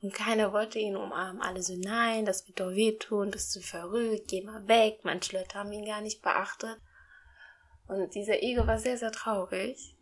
Und 0.00 0.14
keiner 0.14 0.52
wollte 0.52 0.78
ihn 0.78 0.96
umarmen. 0.96 1.42
Alle 1.42 1.62
so, 1.62 1.74
nein, 1.76 2.24
das 2.24 2.46
wird 2.46 2.60
doch 2.60 2.70
wehtun, 2.70 3.30
bist 3.30 3.54
du 3.56 3.60
verrückt, 3.60 4.28
geh 4.28 4.42
mal 4.42 4.66
weg. 4.68 5.00
Manche 5.02 5.36
Leute 5.36 5.58
haben 5.58 5.72
ihn 5.72 5.84
gar 5.84 6.00
nicht 6.00 6.22
beachtet. 6.22 6.78
Und 7.88 8.14
dieser 8.14 8.42
Igel 8.42 8.66
war 8.66 8.78
sehr, 8.78 8.98
sehr 8.98 9.10
traurig, 9.10 9.96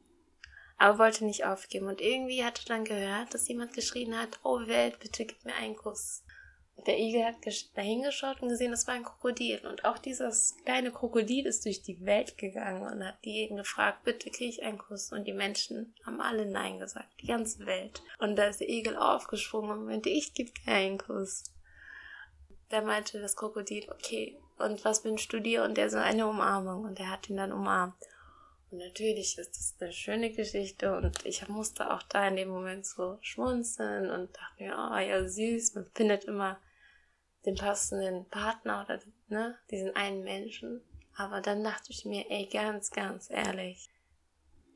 aber 0.76 0.98
wollte 0.98 1.24
nicht 1.24 1.44
aufgeben. 1.44 1.86
Und 1.86 2.00
irgendwie 2.00 2.44
hatte 2.44 2.66
dann 2.66 2.84
gehört, 2.84 3.32
dass 3.32 3.48
jemand 3.48 3.72
geschrien 3.72 4.18
hat, 4.18 4.40
oh 4.42 4.66
Welt, 4.66 4.98
bitte 4.98 5.24
gib 5.24 5.44
mir 5.44 5.54
einen 5.54 5.76
Kuss. 5.76 6.24
Der 6.84 6.98
Igel 6.98 7.24
hat 7.24 7.36
dahingeschaut 7.74 8.42
und 8.42 8.48
gesehen, 8.48 8.70
das 8.70 8.86
war 8.86 8.94
ein 8.94 9.02
Krokodil. 9.02 9.66
Und 9.66 9.84
auch 9.84 9.98
dieses 9.98 10.56
kleine 10.64 10.92
Krokodil 10.92 11.46
ist 11.46 11.64
durch 11.64 11.82
die 11.82 12.04
Welt 12.04 12.36
gegangen 12.38 12.82
und 12.82 13.04
hat 13.04 13.16
eben 13.22 13.56
gefragt, 13.56 14.04
bitte 14.04 14.30
kriege 14.30 14.50
ich 14.50 14.62
einen 14.62 14.78
Kuss. 14.78 15.10
Und 15.10 15.24
die 15.24 15.32
Menschen 15.32 15.94
haben 16.04 16.20
alle 16.20 16.46
Nein 16.46 16.78
gesagt, 16.78 17.08
die 17.22 17.26
ganze 17.26 17.66
Welt. 17.66 18.02
Und 18.18 18.36
da 18.36 18.46
ist 18.46 18.60
der 18.60 18.68
Igel 18.68 18.96
aufgesprungen 18.96 19.70
und 19.70 19.86
meinte, 19.86 20.10
ich 20.10 20.34
gebe 20.34 20.52
dir 20.52 20.72
einen 20.72 20.98
Kuss. 20.98 21.44
Da 22.68 22.82
meinte 22.82 23.20
das 23.20 23.36
Krokodil, 23.36 23.90
okay, 23.90 24.38
und 24.58 24.84
was 24.84 25.04
wünschst 25.04 25.32
du 25.32 25.40
dir? 25.40 25.64
Und 25.64 25.78
er 25.78 25.90
so 25.90 25.98
eine 25.98 26.26
Umarmung 26.26 26.84
und 26.84 27.00
er 27.00 27.10
hat 27.10 27.28
ihn 27.28 27.36
dann 27.36 27.52
umarmt. 27.52 27.94
Und 28.70 28.78
natürlich 28.78 29.38
ist 29.38 29.56
das 29.56 29.74
eine 29.80 29.92
schöne 29.92 30.30
Geschichte 30.30 30.96
und 30.96 31.24
ich 31.24 31.46
musste 31.48 31.92
auch 31.92 32.02
da 32.02 32.26
in 32.26 32.36
dem 32.36 32.48
Moment 32.48 32.84
so 32.84 33.18
schmunzeln 33.20 34.10
und 34.10 34.36
dachte 34.36 34.62
mir, 34.62 34.76
oh 34.76 34.98
ja, 34.98 35.26
süß, 35.26 35.74
man 35.74 35.86
findet 35.94 36.24
immer 36.24 36.58
den 37.46 37.54
passenden 37.54 38.28
Partner 38.28 38.84
oder 38.84 39.00
ne, 39.28 39.56
diesen 39.70 39.94
einen 39.96 40.22
Menschen. 40.22 40.82
Aber 41.16 41.40
dann 41.40 41.64
dachte 41.64 41.92
ich 41.92 42.04
mir, 42.04 42.30
ey, 42.30 42.46
ganz, 42.46 42.90
ganz 42.90 43.30
ehrlich, 43.30 43.88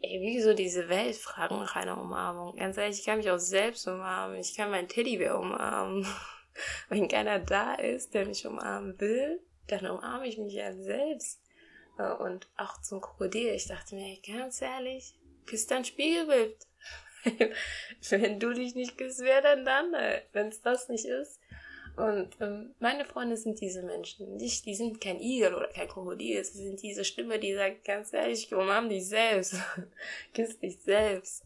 ey, 0.00 0.20
wieso 0.22 0.54
diese 0.54 0.88
Welt 0.88 1.16
fragen 1.16 1.58
nach 1.58 1.76
einer 1.76 2.00
Umarmung? 2.00 2.56
Ganz 2.56 2.78
ehrlich, 2.78 3.00
ich 3.00 3.04
kann 3.04 3.18
mich 3.18 3.30
auch 3.30 3.38
selbst 3.38 3.86
umarmen, 3.86 4.38
ich 4.38 4.56
kann 4.56 4.70
meinen 4.70 4.88
Teddybär 4.88 5.38
umarmen. 5.38 6.06
Wenn 6.88 7.08
keiner 7.08 7.38
da 7.40 7.74
ist, 7.74 8.14
der 8.14 8.26
mich 8.26 8.46
umarmen 8.46 8.98
will, 9.00 9.40
dann 9.66 9.86
umarme 9.86 10.26
ich 10.26 10.38
mich 10.38 10.54
ja 10.54 10.72
selbst. 10.72 11.42
Äh, 11.98 12.12
und 12.12 12.48
auch 12.56 12.80
zum 12.80 13.00
Krokodil. 13.00 13.52
Ich 13.54 13.66
dachte 13.66 13.94
mir, 13.94 14.18
ganz 14.20 14.62
ehrlich, 14.62 15.14
küsst 15.46 15.70
dein 15.70 15.84
Spiegelbild. 15.84 16.56
Wenn 18.10 18.40
du 18.40 18.52
dich 18.52 18.74
nicht 18.74 18.96
küsst, 18.96 19.20
wer 19.20 19.42
denn 19.42 19.64
dann? 19.64 19.92
Wenn 20.32 20.48
es 20.48 20.62
das 20.62 20.88
nicht 20.88 21.04
ist. 21.04 21.39
Und 21.96 22.28
ähm, 22.40 22.74
meine 22.78 23.04
Freunde 23.04 23.36
sind 23.36 23.60
diese 23.60 23.82
Menschen. 23.82 24.36
Nicht, 24.36 24.64
die 24.66 24.74
sind 24.74 25.00
kein 25.00 25.20
Igel 25.20 25.54
oder 25.54 25.68
kein 25.68 25.88
Krokodil. 25.88 26.42
Sie 26.44 26.64
sind 26.64 26.82
diese 26.82 27.04
Stimme, 27.04 27.38
die 27.38 27.54
sagt, 27.54 27.84
ganz 27.84 28.12
ehrlich, 28.12 28.52
umarm 28.54 28.88
dich 28.88 29.06
selbst. 29.08 29.56
Küss 30.34 30.58
dich 30.58 30.80
selbst. 30.80 31.44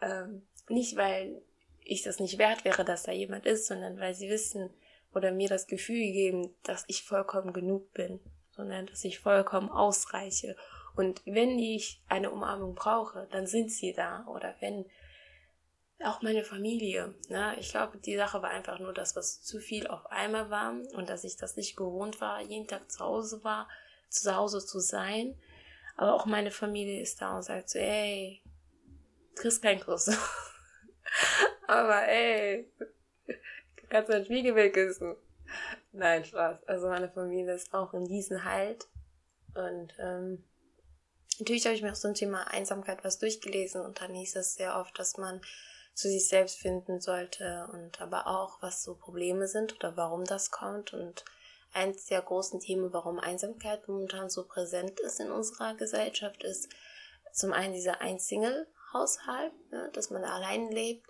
Ähm, 0.00 0.42
nicht, 0.68 0.96
weil 0.96 1.42
ich 1.84 2.02
das 2.02 2.20
nicht 2.20 2.38
wert 2.38 2.64
wäre, 2.64 2.84
dass 2.84 3.04
da 3.04 3.12
jemand 3.12 3.46
ist, 3.46 3.66
sondern 3.66 3.98
weil 3.98 4.14
sie 4.14 4.28
wissen, 4.28 4.70
oder 5.14 5.32
mir 5.32 5.48
das 5.48 5.66
Gefühl 5.66 6.12
geben, 6.12 6.54
dass 6.62 6.84
ich 6.86 7.02
vollkommen 7.02 7.52
genug 7.52 7.92
bin, 7.92 8.20
sondern 8.50 8.86
dass 8.86 9.04
ich 9.04 9.20
vollkommen 9.20 9.70
ausreiche. 9.70 10.56
Und 10.96 11.22
wenn 11.24 11.58
ich 11.58 12.02
eine 12.08 12.30
Umarmung 12.30 12.74
brauche, 12.74 13.28
dann 13.30 13.46
sind 13.46 13.70
sie 13.70 13.92
da. 13.92 14.26
Oder 14.26 14.54
wenn 14.60 14.84
auch 16.04 16.22
meine 16.22 16.44
Familie. 16.44 17.14
Ne? 17.28 17.56
Ich 17.58 17.70
glaube, 17.70 17.98
die 17.98 18.16
Sache 18.16 18.40
war 18.40 18.50
einfach 18.50 18.78
nur, 18.78 18.92
dass 18.92 19.16
was 19.16 19.42
zu 19.42 19.58
viel 19.58 19.86
auf 19.86 20.06
einmal 20.06 20.50
war 20.50 20.72
und 20.94 21.08
dass 21.08 21.24
ich 21.24 21.36
das 21.36 21.56
nicht 21.56 21.76
gewohnt 21.76 22.20
war, 22.20 22.40
jeden 22.40 22.68
Tag 22.68 22.90
zu 22.90 23.00
Hause 23.00 23.42
war, 23.42 23.68
zu 24.08 24.34
Hause 24.34 24.64
zu 24.64 24.78
sein. 24.78 25.38
Aber 25.96 26.14
auch 26.14 26.26
meine 26.26 26.52
Familie 26.52 27.00
ist 27.02 27.20
da 27.20 27.36
und 27.36 27.42
sagt 27.42 27.70
so, 27.70 27.78
ey, 27.78 28.42
kriegst 29.34 29.62
keinen 29.62 29.80
Kuss. 29.80 30.08
Aber 31.66 32.06
ey, 32.06 32.70
Kannst 33.88 34.10
du 34.10 34.14
ein 34.14 34.24
Spiegelbild 34.24 34.74
küssen? 34.74 35.16
Nein, 35.92 36.24
Spaß. 36.24 36.64
Also 36.66 36.88
meine 36.88 37.08
Familie 37.08 37.54
ist 37.54 37.72
auch 37.72 37.94
in 37.94 38.06
diesem 38.06 38.44
Halt. 38.44 38.86
Und 39.54 39.94
ähm, 39.98 40.44
natürlich 41.38 41.64
habe 41.64 41.74
ich 41.74 41.82
mir 41.82 41.92
auch 41.92 41.96
so 41.96 42.08
ein 42.08 42.14
Thema 42.14 42.48
Einsamkeit 42.48 43.02
was 43.02 43.18
durchgelesen 43.18 43.80
und 43.80 44.00
dann 44.00 44.14
hieß 44.14 44.36
es 44.36 44.54
sehr 44.54 44.76
oft, 44.76 44.98
dass 44.98 45.16
man 45.16 45.40
zu 45.98 46.08
sich 46.08 46.28
selbst 46.28 46.58
finden 46.58 47.00
sollte 47.00 47.68
und 47.72 48.00
aber 48.00 48.26
auch, 48.26 48.62
was 48.62 48.82
so 48.82 48.94
Probleme 48.94 49.48
sind 49.48 49.74
oder 49.76 49.96
warum 49.96 50.24
das 50.24 50.50
kommt. 50.50 50.92
Und 50.92 51.24
eins 51.72 52.06
der 52.06 52.22
großen 52.22 52.60
Themen, 52.60 52.92
warum 52.92 53.18
Einsamkeit 53.18 53.88
momentan 53.88 54.30
so 54.30 54.44
präsent 54.44 55.00
ist 55.00 55.18
in 55.20 55.30
unserer 55.30 55.74
Gesellschaft, 55.74 56.44
ist 56.44 56.68
zum 57.32 57.52
einen 57.52 57.74
dieser 57.74 58.00
Ein-Single-Haushalt, 58.00 59.52
ne, 59.70 59.90
dass 59.92 60.10
man 60.10 60.24
allein 60.24 60.70
lebt 60.70 61.08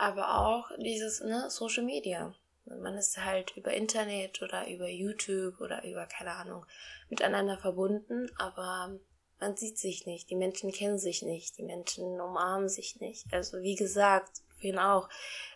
aber 0.00 0.38
auch 0.38 0.70
dieses 0.78 1.20
ne, 1.20 1.50
Social 1.50 1.84
Media. 1.84 2.34
Man 2.64 2.96
ist 2.96 3.18
halt 3.18 3.54
über 3.56 3.72
Internet 3.72 4.40
oder 4.40 4.66
über 4.68 4.88
YouTube 4.88 5.60
oder 5.60 5.84
über, 5.84 6.06
keine 6.06 6.32
Ahnung, 6.32 6.64
miteinander 7.10 7.58
verbunden, 7.58 8.30
aber 8.38 8.98
man 9.40 9.56
sieht 9.56 9.78
sich 9.78 10.06
nicht, 10.06 10.30
die 10.30 10.36
Menschen 10.36 10.70
kennen 10.70 10.98
sich 10.98 11.22
nicht, 11.22 11.58
die 11.58 11.62
Menschen 11.62 12.20
umarmen 12.20 12.68
sich 12.68 13.00
nicht. 13.00 13.26
Also 13.32 13.60
wie 13.62 13.74
gesagt, 13.74 14.42
vorhin 14.60 14.78
auch, 14.78 15.08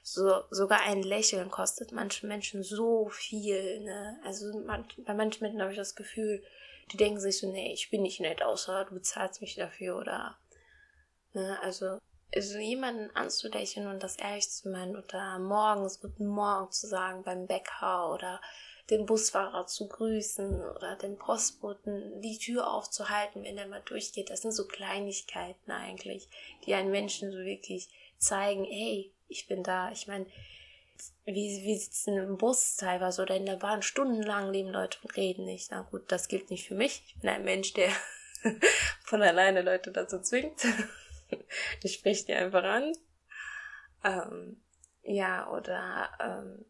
so, 0.03 0.43
sogar 0.51 0.81
ein 0.83 1.03
Lächeln 1.03 1.51
kostet 1.51 1.93
manchen 1.93 2.29
Menschen 2.29 2.63
so 2.63 3.09
viel. 3.09 3.81
Ne? 3.81 4.19
Also 4.25 4.59
man, 4.61 4.87
bei 4.99 5.15
manchen 5.15 5.43
Menschen 5.43 5.61
habe 5.61 5.73
ich 5.73 5.79
das 5.79 5.95
Gefühl, 5.95 6.43
die 6.93 6.97
denken 6.97 7.21
sich 7.21 7.39
so, 7.39 7.51
nee, 7.51 7.73
ich 7.73 7.91
bin 7.91 8.03
nicht 8.03 8.21
nett, 8.21 8.43
außer 8.43 8.87
du 8.87 8.95
bezahlst 8.95 9.41
mich 9.41 9.55
dafür 9.55 9.97
oder 9.99 10.37
ne? 11.33 11.59
also 11.63 11.99
also 12.35 12.59
jemanden 12.59 13.15
anzulächeln 13.15 13.87
und 13.87 14.03
das 14.03 14.17
ehrlich 14.17 14.51
zu 14.51 14.69
meinen 14.69 14.97
oder 14.97 15.39
morgens 15.39 16.01
guten 16.01 16.27
Morgen 16.27 16.71
zu 16.73 16.89
sagen 16.89 17.23
beim 17.23 17.47
Bäcker 17.47 18.13
oder 18.13 18.41
den 18.91 19.07
Busfahrer 19.07 19.67
zu 19.67 19.89
grüßen 19.89 20.61
oder 20.61 20.97
den 20.97 21.17
Postboten 21.17 22.21
die 22.21 22.39
Tür 22.39 22.71
aufzuhalten, 22.71 23.45
wenn 23.45 23.57
er 23.57 23.67
mal 23.67 23.83
durchgeht. 23.85 24.31
Das 24.31 24.43
sind 24.43 24.53
so 24.53 24.67
Kleinigkeiten 24.67 25.71
eigentlich, 25.71 26.29
die 26.67 26.75
einen 26.75 26.91
Menschen 26.91 27.33
so 27.33 27.39
wirklich 27.39 27.89
zeigen, 28.19 28.65
hey, 28.65 29.13
ich 29.29 29.47
bin 29.47 29.63
da. 29.63 29.91
Ich 29.91 30.07
meine, 30.07 30.27
wie, 31.25 31.63
wie 31.65 31.77
sitzen 31.77 32.19
im 32.19 32.37
Bus 32.37 32.77
teilweise 32.77 33.23
oder 33.23 33.37
in 33.37 33.47
der 33.47 33.57
Bahn 33.57 33.83
stundenlang 33.83 34.53
leben 34.53 34.71
Leute 34.71 34.99
und 35.03 35.17
reden 35.17 35.47
nicht. 35.47 35.71
Na 35.71 35.83
gut, 35.83 36.11
das 36.13 36.29
gilt 36.29 36.51
nicht 36.51 36.69
für 36.69 36.75
mich. 36.75 37.03
Ich 37.07 37.21
bin 37.21 37.31
ein 37.31 37.45
Mensch, 37.45 37.73
der 37.73 37.91
von 39.05 39.23
alleine 39.23 39.63
Leute 39.63 39.93
dazu 39.93 40.21
zwingt. 40.21 40.67
ich 41.83 41.95
spreche 41.95 42.27
die 42.27 42.35
einfach 42.35 42.65
an. 42.65 42.93
Ähm, 44.05 44.61
ja, 45.03 45.51
oder 45.51 46.11
ähm, 46.21 46.65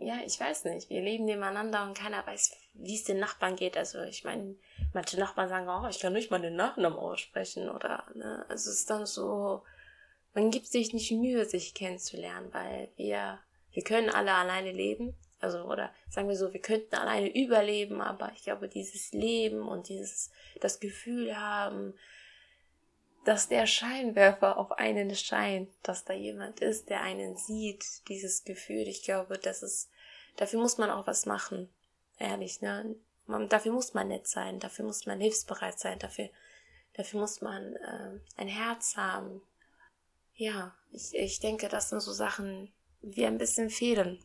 ja, 0.00 0.20
ich 0.24 0.40
weiß 0.40 0.64
nicht, 0.64 0.88
wir 0.88 1.02
leben 1.02 1.26
nebeneinander 1.26 1.84
und 1.84 1.96
keiner 1.96 2.26
weiß, 2.26 2.56
wie 2.74 2.94
es 2.94 3.04
den 3.04 3.18
Nachbarn 3.18 3.56
geht. 3.56 3.76
Also 3.76 4.00
ich 4.02 4.24
meine, 4.24 4.56
manche 4.94 5.20
Nachbarn 5.20 5.48
sagen, 5.48 5.68
oh, 5.68 5.88
ich 5.88 6.00
kann 6.00 6.14
nicht 6.14 6.30
mal 6.30 6.40
den 6.40 6.56
Nachnamen 6.56 6.98
aussprechen 6.98 7.68
oder, 7.68 8.04
ne, 8.14 8.44
also 8.48 8.70
es 8.70 8.80
ist 8.80 8.90
dann 8.90 9.04
so, 9.04 9.62
man 10.32 10.50
gibt 10.50 10.66
sich 10.66 10.94
nicht 10.94 11.12
Mühe, 11.12 11.44
sich 11.44 11.74
kennenzulernen, 11.74 12.48
weil 12.52 12.88
wir, 12.96 13.40
wir 13.72 13.82
können 13.82 14.08
alle 14.08 14.32
alleine 14.32 14.72
leben. 14.72 15.14
Also, 15.38 15.64
oder 15.64 15.90
sagen 16.08 16.28
wir 16.28 16.36
so, 16.36 16.52
wir 16.52 16.60
könnten 16.60 16.94
alleine 16.94 17.34
überleben, 17.34 18.00
aber 18.00 18.30
ich 18.34 18.42
glaube, 18.42 18.68
dieses 18.68 19.12
Leben 19.12 19.66
und 19.66 19.88
dieses, 19.88 20.30
das 20.60 20.80
Gefühl 20.80 21.36
haben, 21.38 21.94
dass 23.24 23.48
der 23.48 23.66
Scheinwerfer 23.66 24.56
auf 24.56 24.72
einen 24.72 25.14
scheint, 25.14 25.70
dass 25.82 26.04
da 26.04 26.14
jemand 26.14 26.60
ist, 26.60 26.88
der 26.88 27.02
einen 27.02 27.36
sieht, 27.36 28.08
dieses 28.08 28.44
Gefühl, 28.44 28.88
ich 28.88 29.02
glaube, 29.02 29.38
das 29.38 29.62
ist, 29.62 29.90
dafür 30.36 30.60
muss 30.60 30.78
man 30.78 30.90
auch 30.90 31.06
was 31.06 31.26
machen. 31.26 31.68
Ehrlich, 32.18 32.60
ne? 32.60 32.96
Man, 33.26 33.48
dafür 33.48 33.72
muss 33.72 33.94
man 33.94 34.08
nett 34.08 34.26
sein, 34.26 34.58
dafür 34.58 34.84
muss 34.84 35.06
man 35.06 35.20
hilfsbereit 35.20 35.78
sein, 35.78 35.98
dafür, 35.98 36.30
dafür 36.94 37.20
muss 37.20 37.40
man 37.40 37.76
äh, 37.76 38.18
ein 38.36 38.48
Herz 38.48 38.96
haben. 38.96 39.42
Ja, 40.34 40.74
ich, 40.90 41.14
ich 41.14 41.40
denke, 41.40 41.68
das 41.68 41.90
sind 41.90 42.00
so 42.00 42.12
Sachen, 42.12 42.72
die 43.02 43.24
ein 43.26 43.38
bisschen 43.38 43.70
fehlen. 43.70 44.18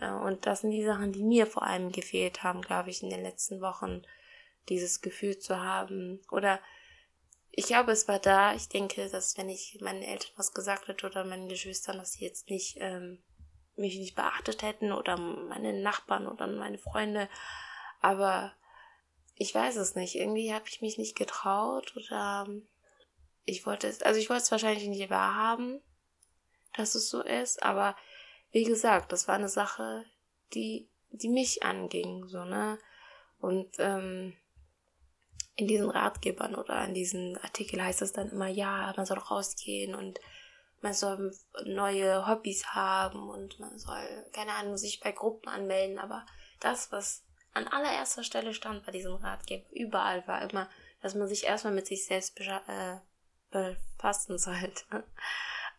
Ja, 0.00 0.16
und 0.18 0.46
das 0.46 0.62
sind 0.62 0.70
die 0.70 0.84
Sachen, 0.84 1.12
die 1.12 1.22
mir 1.22 1.46
vor 1.46 1.64
allem 1.64 1.92
gefehlt 1.92 2.42
haben, 2.42 2.62
glaube 2.62 2.90
ich, 2.90 3.02
in 3.02 3.10
den 3.10 3.22
letzten 3.22 3.60
Wochen, 3.60 4.02
dieses 4.68 5.00
Gefühl 5.00 5.38
zu 5.38 5.60
haben. 5.60 6.20
Oder 6.30 6.60
ich 7.50 7.66
glaube, 7.66 7.92
es 7.92 8.08
war 8.08 8.18
da. 8.18 8.54
Ich 8.54 8.68
denke, 8.68 9.08
dass 9.08 9.36
wenn 9.36 9.48
ich 9.48 9.78
meinen 9.80 10.02
Eltern 10.02 10.30
was 10.36 10.52
gesagt 10.52 10.88
hätte 10.88 11.06
oder 11.06 11.24
meinen 11.24 11.48
Geschwistern, 11.48 11.98
dass 11.98 12.12
sie 12.12 12.24
jetzt 12.24 12.50
nicht 12.50 12.76
ähm, 12.80 13.22
mich 13.76 13.98
nicht 13.98 14.14
beachtet 14.14 14.62
hätten 14.62 14.92
oder 14.92 15.16
meine 15.16 15.80
Nachbarn 15.80 16.26
oder 16.26 16.46
meine 16.46 16.78
Freunde. 16.78 17.28
Aber 18.00 18.52
ich 19.34 19.54
weiß 19.54 19.76
es 19.76 19.94
nicht. 19.94 20.16
Irgendwie 20.16 20.52
habe 20.52 20.64
ich 20.68 20.80
mich 20.80 20.98
nicht 20.98 21.16
getraut 21.16 21.96
oder 21.96 22.46
ich 23.44 23.64
wollte 23.66 23.88
es, 23.88 24.02
also 24.02 24.20
ich 24.20 24.28
wollte 24.28 24.42
es 24.42 24.50
wahrscheinlich 24.50 24.86
nicht 24.86 25.10
wahrhaben, 25.10 25.80
dass 26.76 26.94
es 26.94 27.08
so 27.08 27.22
ist. 27.22 27.62
Aber 27.62 27.96
wie 28.50 28.64
gesagt, 28.64 29.12
das 29.12 29.28
war 29.28 29.36
eine 29.36 29.48
Sache, 29.48 30.04
die 30.54 30.88
die 31.10 31.28
mich 31.28 31.62
anging, 31.62 32.26
so 32.26 32.44
ne. 32.44 32.78
Und 33.40 33.76
ähm, 33.78 34.36
in 35.58 35.66
diesen 35.66 35.90
Ratgebern 35.90 36.54
oder 36.54 36.84
in 36.84 36.94
diesen 36.94 37.36
Artikel 37.38 37.82
heißt 37.82 38.00
es 38.02 38.12
dann 38.12 38.30
immer, 38.30 38.46
ja, 38.46 38.94
man 38.96 39.04
soll 39.04 39.18
rausgehen 39.18 39.96
und 39.96 40.20
man 40.80 40.94
soll 40.94 41.36
neue 41.64 42.28
Hobbys 42.28 42.66
haben 42.66 43.28
und 43.28 43.58
man 43.58 43.76
soll, 43.76 44.24
keine 44.32 44.52
Ahnung, 44.52 44.76
sich 44.76 45.00
bei 45.00 45.10
Gruppen 45.10 45.48
anmelden. 45.48 45.98
Aber 45.98 46.24
das, 46.60 46.92
was 46.92 47.24
an 47.54 47.66
allererster 47.66 48.22
Stelle 48.22 48.54
stand 48.54 48.86
bei 48.86 48.92
diesem 48.92 49.16
Ratgeber, 49.16 49.66
überall 49.72 50.24
war 50.28 50.48
immer, 50.48 50.70
dass 51.02 51.16
man 51.16 51.26
sich 51.26 51.42
erstmal 51.42 51.74
mit 51.74 51.88
sich 51.88 52.06
selbst 52.06 52.38
äh, 52.40 52.98
befassen 53.50 54.38
sollte. 54.38 54.84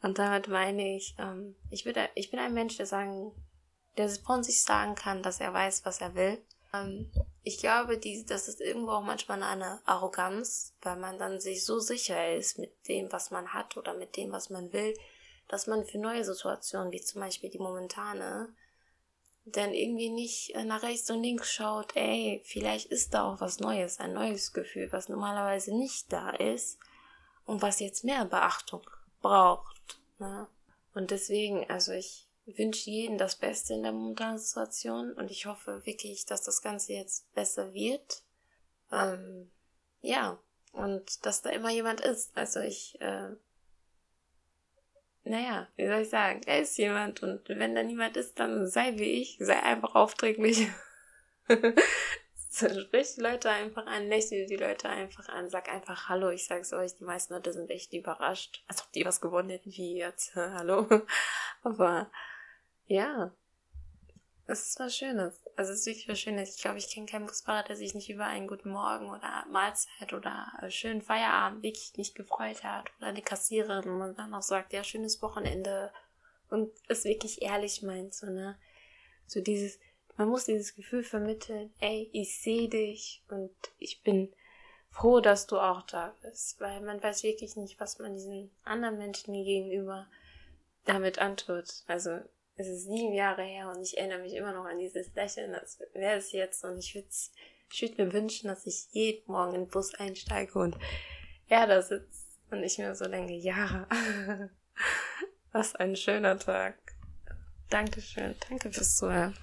Und 0.02 0.20
damit 0.20 0.50
meine 0.50 0.98
ich, 0.98 1.16
ähm, 1.20 1.56
ich, 1.70 1.86
bin, 1.86 1.96
ich 2.16 2.32
bin 2.32 2.40
ein 2.42 2.54
Mensch, 2.54 2.76
der 2.76 2.86
sagen, 2.86 3.32
der 3.96 4.10
von 4.10 4.44
sich 4.44 4.62
sagen 4.62 4.96
kann, 4.96 5.24
dass 5.24 5.40
er 5.40 5.54
weiß, 5.54 5.86
was 5.86 6.02
er 6.02 6.16
will. 6.16 6.38
Ähm, 6.74 7.12
ich 7.44 7.60
glaube, 7.60 7.98
die, 7.98 8.26
das 8.26 8.48
ist 8.48 8.62
irgendwo 8.62 8.92
auch 8.92 9.04
manchmal 9.04 9.42
eine 9.44 9.80
Arroganz, 9.86 10.76
weil 10.82 10.98
man 10.98 11.18
dann 11.18 11.40
sich 11.40 11.66
so 11.66 11.80
sicher 11.80 12.34
ist 12.36 12.60
mit 12.60 12.88
dem, 12.88 13.12
was 13.12 13.32
man 13.32 13.54
hat 13.54 13.78
oder 13.78 13.94
mit 13.94 14.18
dem, 14.18 14.32
was 14.32 14.50
man 14.50 14.72
will, 14.74 14.94
dass 15.48 15.68
man 15.68 15.86
für 15.86 15.98
neue 15.98 16.24
Situationen, 16.24 16.92
wie 16.92 17.02
zum 17.02 17.22
Beispiel 17.22 17.50
die 17.50 17.60
momentane, 17.60 18.54
dann 19.46 19.74
irgendwie 19.74 20.10
nicht 20.10 20.56
nach 20.66 20.84
rechts 20.84 21.10
und 21.10 21.24
links 21.24 21.52
schaut, 21.52 21.96
ey, 21.96 22.42
vielleicht 22.46 22.92
ist 22.92 23.14
da 23.14 23.24
auch 23.24 23.42
was 23.42 23.60
Neues, 23.60 24.00
ein 24.00 24.14
neues 24.14 24.54
Gefühl, 24.54 24.92
was 24.92 25.10
normalerweise 25.10 25.76
nicht 25.76 26.12
da 26.14 26.30
ist 26.30 26.78
und 27.46 27.62
was 27.64 27.80
jetzt 27.80 28.04
mehr 28.04 28.26
Beachtung 28.26 28.88
braucht. 29.22 30.00
Ne? 30.20 30.48
Und 30.94 31.10
deswegen, 31.10 31.68
also 31.70 31.94
ich 31.94 32.29
wünsche 32.58 32.90
jedem 32.90 33.18
das 33.18 33.36
Beste 33.36 33.74
in 33.74 33.84
der 33.84 33.92
momentanen 33.92 34.38
Situation 34.38 35.14
und 35.14 35.32
ich 35.32 35.46
hoffe 35.46 35.86
wirklich, 35.86 36.26
dass 36.26 36.42
das 36.42 36.62
Ganze 36.62 36.94
jetzt 36.94 37.32
besser 37.34 37.74
wird. 37.74 38.24
Ähm, 38.92 39.52
ja, 40.02 40.40
und 40.72 41.26
dass 41.26 41.42
da 41.42 41.50
immer 41.50 41.70
jemand 41.70 42.02
ist. 42.02 42.36
Also 42.36 42.60
ich, 42.60 43.00
äh, 43.02 43.30
naja, 45.24 45.68
wie 45.76 45.88
soll 45.88 46.02
ich 46.02 46.10
sagen, 46.10 46.42
er 46.46 46.62
ist 46.62 46.78
jemand 46.78 47.22
und 47.22 47.48
wenn 47.50 47.76
da 47.76 47.84
niemand 47.84 48.18
ist, 48.18 48.40
dann 48.40 48.68
sei 48.68 48.98
wie 48.98 49.22
ich, 49.22 49.38
sei 49.40 49.62
einfach 49.62 49.96
aufdringlich. 49.96 50.68
Sprich 52.52 53.16
die 53.16 53.22
Leute 53.22 53.50
einfach 53.50 53.86
an, 53.86 54.08
lächle 54.08 54.46
die 54.48 54.56
Leute 54.56 54.90
einfach 54.90 55.30
an, 55.30 55.50
sag 55.50 55.70
einfach 55.70 56.10
Hallo. 56.10 56.30
Ich 56.30 56.46
sag's 56.46 56.74
euch, 56.74 56.96
die 56.96 57.04
meisten 57.04 57.34
Leute 57.34 57.54
sind 57.54 57.70
echt 57.70 57.94
überrascht, 57.94 58.64
als 58.68 58.82
ob 58.82 58.92
die 58.92 59.06
was 59.06 59.22
gewonnen 59.22 59.50
hätten, 59.50 59.72
wie 59.72 59.98
jetzt. 59.98 60.36
Hallo. 60.36 60.88
Aber 61.64 62.10
ja. 62.90 63.32
Das 64.48 64.68
ist 64.68 64.80
was 64.80 64.98
Schönes. 64.98 65.40
Also 65.56 65.74
es 65.74 65.82
ist 65.82 65.86
wirklich 65.86 66.10
was 66.10 66.20
Schönes. 66.20 66.56
Ich 66.56 66.62
glaube, 66.62 66.80
ich 66.80 66.90
kenne 66.90 67.06
keinen 67.06 67.28
Busfahrer, 67.28 67.62
der 67.68 67.76
sich 67.76 67.94
nicht 67.94 68.10
über 68.10 68.26
einen 68.26 68.48
guten 68.48 68.72
Morgen 68.72 69.12
oder 69.12 69.46
Mahlzeit 69.52 70.12
oder 70.12 70.48
schönen 70.70 71.04
Feierabend 71.04 71.62
wirklich 71.62 71.94
nicht 71.98 72.16
gefreut 72.16 72.64
hat. 72.64 72.90
Oder 72.98 73.10
eine 73.10 73.22
Kassiererin, 73.22 74.00
man 74.00 74.16
dann 74.16 74.34
auch 74.34 74.42
sagt, 74.42 74.74
ja, 74.74 74.84
schönes 74.84 75.22
Wochenende. 75.22 75.94
Und 76.50 76.72
es 76.88 77.04
wirklich 77.04 77.44
ehrlich 77.44 77.84
meint, 77.84 78.16
so, 78.16 78.26
ne? 78.26 78.58
So 79.28 79.40
dieses, 79.40 79.78
man 80.18 80.30
muss 80.30 80.46
dieses 80.46 80.76
Gefühl 80.76 81.04
vermitteln, 81.04 81.72
ey, 81.80 82.10
ich 82.12 82.42
sehe 82.42 82.70
dich 82.70 83.24
und 83.30 83.56
ich 83.78 84.02
bin 84.02 84.34
froh, 84.90 85.20
dass 85.20 85.46
du 85.46 85.60
auch 85.60 85.84
da 85.84 86.16
bist. 86.24 86.60
Weil 86.60 86.82
man 86.82 87.04
weiß 87.04 87.22
wirklich 87.22 87.56
nicht, 87.56 87.80
was 87.80 88.00
man 88.00 88.16
diesen 88.16 88.50
anderen 88.64 88.98
Menschen 88.98 89.32
gegenüber 89.36 90.08
damit 90.86 91.20
antut. 91.20 91.68
Also 91.86 92.20
es 92.60 92.68
ist 92.68 92.84
sieben 92.88 93.14
Jahre 93.14 93.44
her 93.44 93.70
und 93.70 93.82
ich 93.82 93.98
erinnere 93.98 94.20
mich 94.20 94.34
immer 94.34 94.52
noch 94.52 94.66
an 94.66 94.80
dieses 94.80 95.14
Lächeln, 95.16 95.56
als 95.56 95.80
wäre 95.94 96.18
es 96.18 96.34
jetzt. 96.34 96.66
Und 96.66 96.78
ich 96.78 96.94
würde 96.94 97.08
würd 97.80 97.98
mir 97.98 98.14
wünschen, 98.14 98.48
dass 98.48 98.66
ich 98.66 98.88
jeden 98.92 99.32
Morgen 99.32 99.56
in 99.56 99.62
den 99.62 99.70
Bus 99.70 99.96
einsteige 99.96 100.60
und 100.60 100.76
er 101.48 101.68
da 101.68 101.82
sitzt 101.82 102.28
und 102.52 102.62
ich 102.64 102.78
mir 102.78 102.94
so 102.96 103.08
denke, 103.08 103.34
ja, 103.34 103.88
was 105.52 105.76
ein 105.76 105.96
schöner 105.96 106.38
Tag. 106.38 106.76
Dankeschön, 107.70 108.36
danke 108.50 108.72
fürs 108.72 108.98
Zuhören. 108.98 109.36